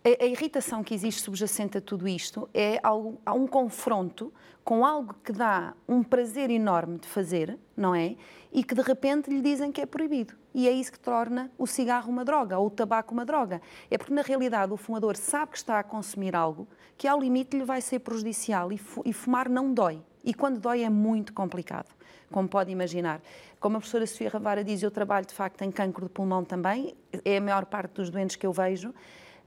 a, 0.04 0.24
a, 0.24 0.26
irritação 0.26 0.82
que 0.82 0.94
existe 0.94 1.22
subjacente 1.22 1.78
a 1.78 1.80
tudo 1.80 2.08
isto 2.08 2.48
é 2.52 2.80
algo, 2.82 3.20
há 3.24 3.32
um 3.32 3.46
confronto 3.46 4.32
com 4.64 4.84
algo 4.84 5.14
que 5.24 5.32
dá 5.32 5.74
um 5.88 6.02
prazer 6.02 6.50
enorme 6.50 6.98
de 6.98 7.08
fazer, 7.08 7.58
não 7.76 7.94
é? 7.94 8.16
E 8.52 8.62
que 8.62 8.74
de 8.74 8.82
repente 8.82 9.30
lhe 9.30 9.40
dizem 9.40 9.72
que 9.72 9.80
é 9.80 9.86
proibido. 9.86 10.34
E 10.54 10.68
é 10.68 10.72
isso 10.72 10.92
que 10.92 11.00
torna 11.00 11.50
o 11.56 11.66
cigarro 11.66 12.10
uma 12.10 12.24
droga 12.24 12.58
ou 12.58 12.66
o 12.66 12.70
tabaco 12.70 13.14
uma 13.14 13.24
droga. 13.24 13.62
É 13.90 13.96
porque 13.96 14.12
na 14.12 14.22
realidade 14.22 14.72
o 14.72 14.76
fumador 14.76 15.16
sabe 15.16 15.52
que 15.52 15.56
está 15.56 15.78
a 15.78 15.82
consumir 15.82 16.36
algo 16.36 16.68
que 16.96 17.08
ao 17.08 17.20
limite 17.20 17.56
lhe 17.56 17.64
vai 17.64 17.80
ser 17.80 18.00
prejudicial 18.00 18.70
e, 18.72 19.12
fumar 19.12 19.48
não 19.48 19.72
dói. 19.72 20.00
E 20.22 20.32
quando 20.32 20.60
dói 20.60 20.82
é 20.82 20.90
muito 20.90 21.32
complicado, 21.32 21.88
como 22.30 22.48
pode 22.48 22.70
imaginar. 22.70 23.20
Como 23.58 23.76
a 23.76 23.80
professora 23.80 24.06
Sofia 24.06 24.28
Ravara 24.28 24.62
diz, 24.62 24.82
eu 24.82 24.90
trabalho 24.90 25.26
de 25.26 25.34
facto 25.34 25.62
em 25.62 25.70
cancro 25.70 26.06
de 26.06 26.12
pulmão 26.12 26.44
também, 26.44 26.94
é 27.24 27.38
a 27.38 27.40
maior 27.40 27.64
parte 27.66 27.94
dos 27.94 28.10
doentes 28.10 28.36
que 28.36 28.46
eu 28.46 28.52
vejo. 28.52 28.94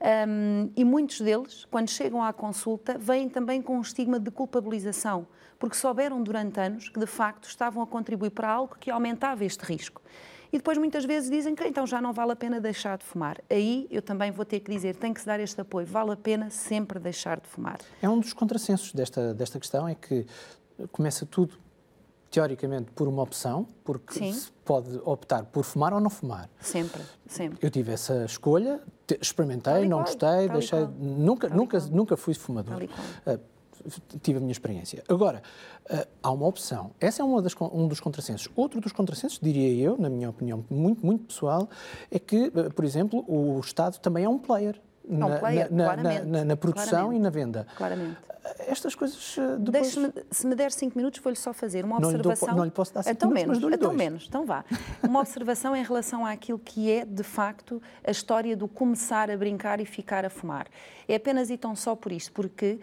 Um, 0.01 0.69
e 0.75 0.83
muitos 0.83 1.21
deles, 1.21 1.65
quando 1.65 1.89
chegam 1.89 2.21
à 2.21 2.33
consulta, 2.33 2.97
vêm 2.97 3.29
também 3.29 3.61
com 3.61 3.77
um 3.77 3.81
estigma 3.81 4.19
de 4.19 4.29
culpabilização, 4.29 5.25
porque 5.57 5.75
souberam 5.75 6.21
durante 6.21 6.59
anos 6.59 6.89
que 6.89 6.99
de 6.99 7.07
facto 7.07 7.47
estavam 7.47 7.81
a 7.81 7.87
contribuir 7.87 8.31
para 8.31 8.49
algo 8.49 8.75
que 8.79 8.91
aumentava 8.91 9.45
este 9.45 9.63
risco. 9.63 10.01
E 10.51 10.57
depois 10.57 10.77
muitas 10.77 11.03
vezes 11.05 11.29
dizem 11.29 11.55
que 11.55 11.67
então 11.67 11.85
já 11.85 12.01
não 12.01 12.13
vale 12.13 12.31
a 12.31 12.35
pena 12.35 12.61
deixar 12.61 12.97
de 12.97 13.03
fumar. 13.03 13.41
Aí 13.49 13.87
eu 13.89 14.01
também 14.01 14.31
vou 14.31 14.45
ter 14.45 14.59
que 14.59 14.71
dizer, 14.71 14.95
tem 14.95 15.13
que 15.13 15.19
se 15.19 15.25
dar 15.25 15.39
este 15.39 15.59
apoio, 15.59 15.85
vale 15.85 16.11
a 16.11 16.15
pena 16.15 16.49
sempre 16.49 16.99
deixar 16.99 17.39
de 17.39 17.47
fumar. 17.47 17.79
É 18.01 18.07
um 18.07 18.19
dos 18.19 18.31
contrassensos 18.31 18.93
desta, 18.93 19.33
desta 19.33 19.59
questão, 19.59 19.87
é 19.87 19.95
que 19.95 20.25
começa 20.91 21.25
tudo 21.25 21.57
teoricamente 22.35 22.91
por 22.91 23.07
uma 23.07 23.23
opção, 23.23 23.65
porque 23.81 24.19
Sim. 24.19 24.33
se 24.33 24.51
pode 24.65 24.99
optar 25.05 25.45
por 25.45 25.63
fumar 25.63 25.93
ou 25.93 26.01
não 26.01 26.09
fumar. 26.09 26.49
Sempre, 26.59 27.01
sempre. 27.25 27.59
Eu 27.61 27.71
tive 27.71 27.93
essa 27.93 28.25
escolha, 28.25 28.81
experimentei, 29.21 29.87
não 29.87 30.01
gostei, 30.01 30.49
deixei, 30.49 30.85
nunca, 30.99 31.47
nunca, 31.47 31.79
nunca 31.79 32.17
fui 32.17 32.33
fumador. 32.33 32.83
Uh, 33.25 33.39
tive 34.21 34.39
a 34.39 34.41
minha 34.41 34.51
experiência. 34.51 35.01
Agora, 35.07 35.41
uh, 35.89 36.05
há 36.21 36.29
uma 36.29 36.45
opção. 36.45 36.91
Essa 36.99 37.21
é 37.21 37.25
uma 37.25 37.41
das, 37.41 37.55
um 37.71 37.87
dos 37.87 38.01
contrassensos. 38.01 38.49
Outro 38.53 38.81
dos 38.81 38.91
contrassensos, 38.91 39.39
diria 39.41 39.73
eu, 39.81 39.97
na 39.97 40.09
minha 40.09 40.29
opinião 40.29 40.65
muito, 40.69 41.05
muito 41.05 41.23
pessoal, 41.27 41.69
é 42.11 42.19
que, 42.19 42.47
uh, 42.47 42.73
por 42.73 42.83
exemplo, 42.83 43.23
o 43.29 43.61
Estado 43.61 43.97
também 43.99 44.25
é 44.25 44.29
um 44.29 44.37
player. 44.37 44.81
Na, 45.07 45.25
um 45.27 45.39
player, 45.39 45.71
na, 45.71 45.95
na, 45.95 46.45
na, 46.45 46.57
produção 46.57 46.89
claramente, 46.89 47.19
e 47.19 47.23
na 47.23 47.29
venda. 47.29 47.67
Claramente 47.75 48.17
estas 48.59 48.93
coisas 48.95 49.37
eh, 49.37 49.57
depois... 49.57 49.95
-me, 49.95 50.13
se 50.31 50.47
me 50.47 50.55
der 50.55 50.71
cinco 50.71 50.97
minutos, 50.97 51.19
vou-lhe 51.19 51.35
só 51.35 51.53
fazer 51.53 51.83
uma 51.83 51.99
não 51.99 52.09
observação... 52.09 52.47
Lhe 52.47 52.51
dou, 52.51 52.57
não 52.57 52.65
lhe 52.65 52.71
posso 52.71 52.93
dar 52.93 53.03
cinco 53.03 53.15
então 53.15 53.29
minutos, 53.29 53.59
menos, 53.59 53.75
Então 53.75 53.89
dois. 53.89 53.97
menos, 53.97 54.25
então 54.27 54.45
vá. 54.45 54.65
Uma 55.03 55.19
observação 55.19 55.75
em 55.75 55.83
relação 55.83 56.25
àquilo 56.25 56.59
que 56.59 56.91
é, 56.91 57.05
de 57.05 57.23
facto, 57.23 57.81
a 58.03 58.11
história 58.11 58.55
do 58.55 58.67
começar 58.67 59.31
a 59.31 59.37
brincar 59.37 59.79
e 59.79 59.85
ficar 59.85 60.25
a 60.25 60.29
fumar. 60.29 60.67
É 61.07 61.15
apenas 61.15 61.49
e 61.49 61.57
tão 61.57 61.75
só 61.75 61.95
por 61.95 62.11
isto, 62.11 62.31
porque 62.31 62.79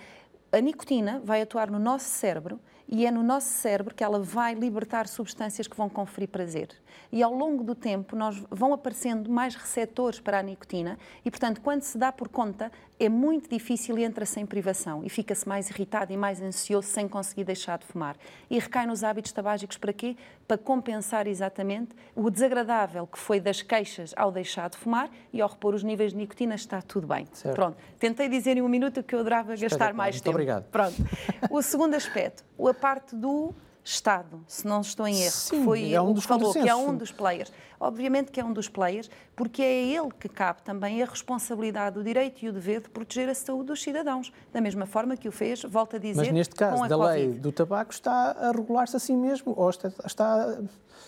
a 0.50 0.60
nicotina 0.60 1.20
vai 1.24 1.42
atuar 1.42 1.70
no 1.70 1.78
nosso 1.78 2.06
cérebro 2.06 2.60
e 2.88 3.06
é 3.06 3.10
no 3.10 3.22
nosso 3.22 3.48
cérebro 3.48 3.94
que 3.94 4.04
ela 4.04 4.20
vai 4.20 4.54
libertar 4.54 5.08
substâncias 5.08 5.66
que 5.66 5.76
vão 5.76 5.88
conferir 5.88 6.28
prazer. 6.28 6.68
E 7.10 7.22
ao 7.22 7.34
longo 7.34 7.62
do 7.62 7.74
tempo 7.74 8.16
nós 8.16 8.42
vão 8.50 8.72
aparecendo 8.72 9.30
mais 9.30 9.54
receptores 9.54 10.20
para 10.20 10.38
a 10.38 10.42
nicotina 10.42 10.98
e, 11.24 11.30
portanto, 11.30 11.60
quando 11.60 11.82
se 11.82 11.98
dá 11.98 12.10
por 12.10 12.28
conta, 12.28 12.70
é 13.04 13.08
muito 13.08 13.50
difícil 13.50 13.98
e 13.98 14.04
entra 14.04 14.24
sem 14.24 14.46
privação 14.46 15.02
e 15.04 15.08
fica-se 15.08 15.48
mais 15.48 15.68
irritado 15.68 16.12
e 16.12 16.16
mais 16.16 16.40
ansioso 16.40 16.86
sem 16.86 17.08
conseguir 17.08 17.44
deixar 17.44 17.78
de 17.78 17.86
fumar. 17.86 18.16
E 18.48 18.58
recai 18.58 18.86
nos 18.86 19.02
hábitos 19.02 19.32
tabágicos 19.32 19.76
para 19.76 19.92
quê? 19.92 20.16
Para 20.46 20.56
compensar 20.56 21.26
exatamente 21.26 21.96
o 22.14 22.30
desagradável 22.30 23.06
que 23.06 23.18
foi 23.18 23.40
das 23.40 23.60
queixas 23.60 24.14
ao 24.16 24.30
deixar 24.30 24.70
de 24.70 24.76
fumar 24.76 25.10
e 25.32 25.40
ao 25.40 25.48
repor 25.48 25.74
os 25.74 25.82
níveis 25.82 26.12
de 26.12 26.18
nicotina 26.18 26.54
está 26.54 26.80
tudo 26.80 27.06
bem. 27.06 27.26
Certo. 27.32 27.54
Pronto. 27.56 27.76
Tentei 27.98 28.28
dizer 28.28 28.56
em 28.56 28.62
um 28.62 28.68
minuto 28.68 29.02
que 29.02 29.14
eu 29.14 29.20
adorava 29.20 29.56
gastar 29.56 29.92
mais 29.92 30.14
muito 30.16 30.24
tempo. 30.24 30.36
Obrigado. 30.36 30.64
Pronto. 30.70 30.94
O 31.50 31.60
segundo 31.60 31.94
aspecto, 31.94 32.44
a 32.68 32.74
parte 32.74 33.16
do 33.16 33.52
Estado, 33.84 34.40
se 34.46 34.66
não 34.66 34.80
estou 34.80 35.08
em 35.08 35.20
erro, 35.20 35.32
Sim, 35.32 35.64
foi 35.64 35.92
é 35.92 36.00
um 36.00 36.12
o 36.12 36.14
que 36.14 36.20
falou, 36.20 36.52
que 36.52 36.68
é 36.68 36.74
um 36.74 36.96
dos 36.96 37.10
players. 37.10 37.52
Obviamente 37.80 38.30
que 38.30 38.40
é 38.40 38.44
um 38.44 38.52
dos 38.52 38.68
players, 38.68 39.10
porque 39.34 39.60
é 39.60 39.82
ele 39.88 40.08
que 40.20 40.28
cabe 40.28 40.62
também 40.62 41.02
a 41.02 41.06
responsabilidade, 41.06 41.98
o 41.98 42.04
direito 42.04 42.44
e 42.44 42.48
o 42.48 42.52
dever 42.52 42.80
de 42.80 42.88
proteger 42.88 43.28
a 43.28 43.34
saúde 43.34 43.66
dos 43.66 43.82
cidadãos, 43.82 44.32
da 44.52 44.60
mesma 44.60 44.86
forma 44.86 45.16
que 45.16 45.28
o 45.28 45.32
fez, 45.32 45.62
volto 45.64 45.96
a 45.96 45.98
dizer, 45.98 46.16
Mas 46.20 46.30
neste 46.30 46.54
caso 46.54 46.86
da 46.86 46.96
COVID. 46.96 47.26
lei 47.26 47.32
do 47.32 47.50
tabaco 47.50 47.92
está 47.92 48.36
a 48.38 48.52
regular-se 48.52 48.96
a 48.96 49.00
si 49.00 49.14
mesmo, 49.14 49.52
ou 49.56 49.68
está, 49.68 49.92
está 50.06 50.58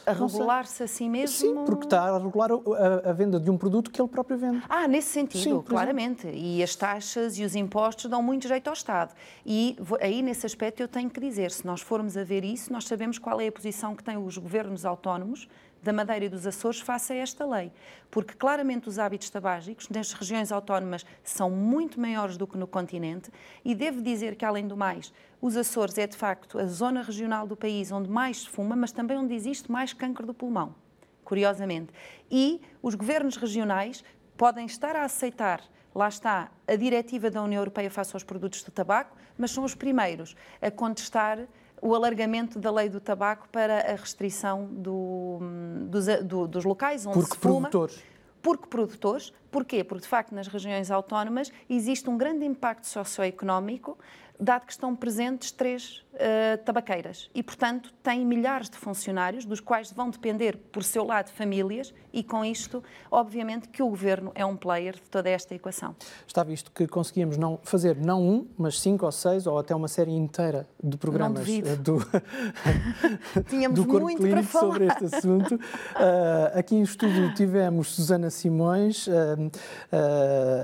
a 0.07 0.13
regular-se 0.13 0.83
a 0.83 0.87
si 0.87 1.09
mesmo? 1.09 1.37
Sim, 1.37 1.65
porque 1.65 1.87
está 1.87 2.03
a 2.03 2.19
regular 2.19 2.51
a, 2.53 3.11
a, 3.11 3.13
venda 3.13 3.41
de 3.41 3.51
um 3.51 3.57
produto 3.57 3.91
que 3.91 4.01
ele 4.01 4.09
próprio 4.09 4.37
vende. 4.37 4.63
Ah, 4.69 4.87
nesse 4.87 5.09
sentido, 5.09 5.43
Sim, 5.43 5.63
claramente. 5.63 6.29
E 6.29 6.63
as 6.63 6.77
taxas 6.77 7.39
e 7.39 7.45
os 7.45 7.55
impostos 7.55 8.11
dão 8.11 8.23
muito 8.23 8.47
jeito 8.47 8.69
ao 8.69 8.75
Estado. 8.75 9.15
E 9.47 9.77
aí, 10.01 10.23
nesse 10.23 10.45
aspecto, 10.45 10.81
eu 10.81 10.89
tenho 10.89 11.09
que 11.09 11.21
dizer, 11.21 11.51
se 11.51 11.65
nós 11.65 11.81
formos 11.81 12.17
a 12.17 12.25
ver 12.25 12.45
isso, 12.45 12.64
nós 12.73 12.85
sabemos 12.85 13.19
qual 13.19 13.41
é 13.41 13.49
a 13.49 13.53
posição 13.53 13.95
que 13.95 14.03
têm 14.03 14.17
os 14.17 14.39
governos 14.39 14.85
autónomos 14.85 15.49
da 15.83 15.93
Madeira 15.93 16.25
e 16.25 16.29
dos 16.29 16.47
Açores 16.47 16.81
face 16.81 17.13
a 17.13 17.17
esta 17.17 17.45
lei. 17.45 17.71
Porque 18.11 18.35
claramente 18.35 18.89
os 18.89 18.99
hábitos 18.99 19.29
tabágicos 19.31 19.89
nas 19.89 20.13
regiões 20.13 20.51
autónomas 20.51 21.05
são 21.23 21.51
muito 21.51 22.01
maiores 22.01 22.37
do 22.37 22.47
que 22.47 22.57
no 22.57 22.67
continente 22.67 23.31
e 23.65 23.75
devo 23.75 24.01
dizer 24.01 24.35
que, 24.35 24.45
além 24.45 24.67
do 24.67 24.77
mais, 24.77 25.13
os 25.41 25.57
Açores 25.57 25.99
é 25.99 26.07
de 26.07 26.17
facto 26.17 26.59
a 26.59 26.67
zona 26.67 27.03
regional 27.03 27.47
do 27.47 27.57
país 27.57 27.93
onde 27.93 28.09
mais 28.09 28.43
se 28.43 28.49
fuma, 28.49 28.75
mas 28.75 28.93
também 28.93 29.19
onde 29.19 29.35
existe 29.35 29.71
mais 29.71 29.93
cancro 29.93 30.27
do 30.27 30.33
pulmão, 30.33 30.75
curiosamente. 31.23 31.93
E 32.31 32.63
os 32.83 32.95
governos 32.95 33.37
regionais 33.37 34.03
podem 34.37 34.67
estar 34.67 34.97
a 34.97 35.05
aceitar 35.05 35.61
lá 35.95 36.09
está 36.09 36.51
a 36.67 36.75
diretiva 36.75 37.31
da 37.31 37.41
União 37.43 37.61
Europeia 37.61 37.89
face 37.89 38.15
aos 38.17 38.25
produtos 38.25 38.63
do 38.63 38.71
tabaco, 38.73 39.17
mas 39.39 39.53
são 39.53 39.65
os 39.65 39.75
primeiros 39.75 40.35
a 40.61 40.71
contestar 40.71 41.47
o 41.85 41.95
alargamento 41.95 42.59
da 42.59 42.71
lei 42.71 42.89
do 42.89 42.99
tabaco 42.99 43.47
para 43.53 43.93
a 43.93 43.95
restrição 43.95 44.65
do, 44.65 45.39
dos, 45.87 46.07
do, 46.25 46.49
dos 46.49 46.65
locais 46.65 47.05
onde 47.05 47.19
Porque 47.19 47.35
se 47.35 47.39
fuma. 47.39 47.69
Produtores. 47.69 48.03
Porque 48.41 48.67
produtores. 48.67 49.33
Porquê? 49.51 49.85
Porque, 49.85 50.03
de 50.03 50.09
facto, 50.09 50.35
nas 50.35 50.49
regiões 50.49 50.91
autónomas 50.91 51.53
existe 51.69 52.09
um 52.09 52.17
grande 52.17 52.47
impacto 52.47 52.87
socioeconómico 52.87 53.99
dado 54.39 54.67
que 54.67 54.73
estão 54.73 54.95
presentes 54.95 55.53
três 55.53 56.05
uh, 56.15 56.59
tabaqueiras 56.65 57.31
e, 57.35 57.43
portanto, 57.43 57.93
têm 58.03 58.25
milhares 58.25 58.69
de 58.69 58.77
funcionários, 58.77 59.45
dos 59.45 59.61
quais 59.61 59.93
vão 59.93 60.11
depender, 60.11 60.57
por 60.73 60.83
seu 60.83 61.05
lado, 61.05 61.31
famílias, 61.31 61.95
e 62.13 62.23
com 62.23 62.45
isto, 62.45 62.83
obviamente, 63.11 63.69
que 63.69 63.83
o 63.83 63.89
governo 63.89 64.33
é 64.35 64.45
um 64.45 64.57
player 64.57 64.95
de 64.95 65.03
toda 65.03 65.29
esta 65.29 65.55
equação. 65.55 65.95
Está 66.27 66.43
visto 66.45 66.71
que 66.71 66.87
conseguíamos 66.87 67.37
não 67.37 67.59
fazer 67.63 67.97
não 67.97 68.23
um, 68.23 68.47
mas 68.57 68.81
cinco 68.81 69.05
ou 69.05 69.13
seis, 69.13 69.47
ou 69.47 69.59
até 69.59 69.75
uma 69.75 69.89
série 69.89 70.13
inteira 70.13 70.67
de 70.83 70.97
programas 70.97 71.49
eh, 71.49 71.77
do, 71.77 71.99
Tínhamos 73.49 73.79
do 73.81 73.87
Corpo 73.87 74.03
muito 74.03 74.21
Clínico 74.21 74.49
para 74.49 74.61
sobre 74.61 74.87
este 74.87 75.17
assunto. 75.17 75.55
Uh, 75.55 76.59
aqui 76.59 76.77
em 76.77 76.83
estúdio 76.83 77.35
tivemos 77.35 77.89
Susana 77.89 78.31
Simões, 78.31 79.07
uh, 79.07 79.13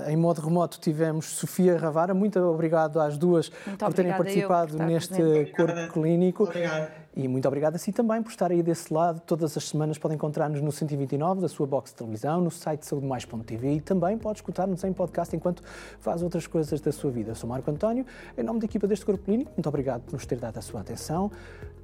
em 0.07 0.15
modo 0.15 0.41
remoto 0.41 0.79
tivemos 0.79 1.25
Sofia 1.25 1.77
Ravara. 1.77 2.13
Muito 2.13 2.39
obrigado 2.39 2.99
às 2.99 3.17
duas 3.17 3.51
muito 3.65 3.85
por 3.85 3.93
terem 3.93 4.13
participado 4.13 4.77
neste 4.77 5.15
presente. 5.15 5.51
corpo 5.51 5.93
clínico. 5.93 6.43
Obrigado. 6.43 7.01
E 7.13 7.27
muito 7.27 7.45
obrigado 7.45 7.75
a 7.75 7.77
si 7.77 7.91
também 7.91 8.23
por 8.23 8.29
estar 8.29 8.51
aí 8.51 8.63
desse 8.63 8.93
lado. 8.93 9.19
Todas 9.21 9.57
as 9.57 9.67
semanas 9.67 9.97
podem 9.97 10.15
encontrar-nos 10.15 10.61
no 10.61 10.71
129 10.71 11.41
da 11.41 11.49
sua 11.49 11.67
box 11.67 11.91
de 11.91 11.97
televisão, 11.97 12.39
no 12.39 12.49
site 12.49 12.85
saudemais.tv 12.85 13.73
e 13.73 13.81
também 13.81 14.17
pode 14.17 14.39
escutar-nos 14.39 14.83
em 14.83 14.93
podcast 14.93 15.35
enquanto 15.35 15.61
faz 15.99 16.23
outras 16.23 16.47
coisas 16.47 16.79
da 16.79 16.91
sua 16.91 17.11
vida. 17.11 17.31
Eu 17.31 17.35
sou 17.35 17.49
Marco 17.49 17.69
António, 17.69 18.05
em 18.37 18.43
nome 18.43 18.59
da 18.59 18.65
equipa 18.65 18.87
deste 18.87 19.05
corpo 19.05 19.25
clínico, 19.25 19.51
muito 19.57 19.67
obrigado 19.67 20.01
por 20.03 20.13
nos 20.13 20.25
ter 20.25 20.37
dado 20.37 20.57
a 20.57 20.61
sua 20.61 20.79
atenção. 20.79 21.29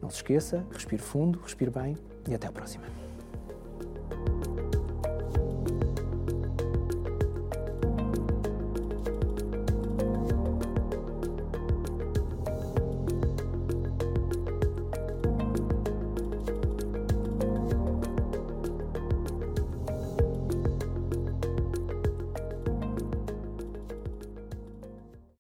Não 0.01 0.09
se 0.09 0.17
esqueça, 0.17 0.63
respire 0.71 1.01
fundo, 1.01 1.39
respire 1.43 1.71
bem 1.71 1.97
e 2.27 2.33
até 2.33 2.47
à 2.47 2.51
próxima. 2.51 2.85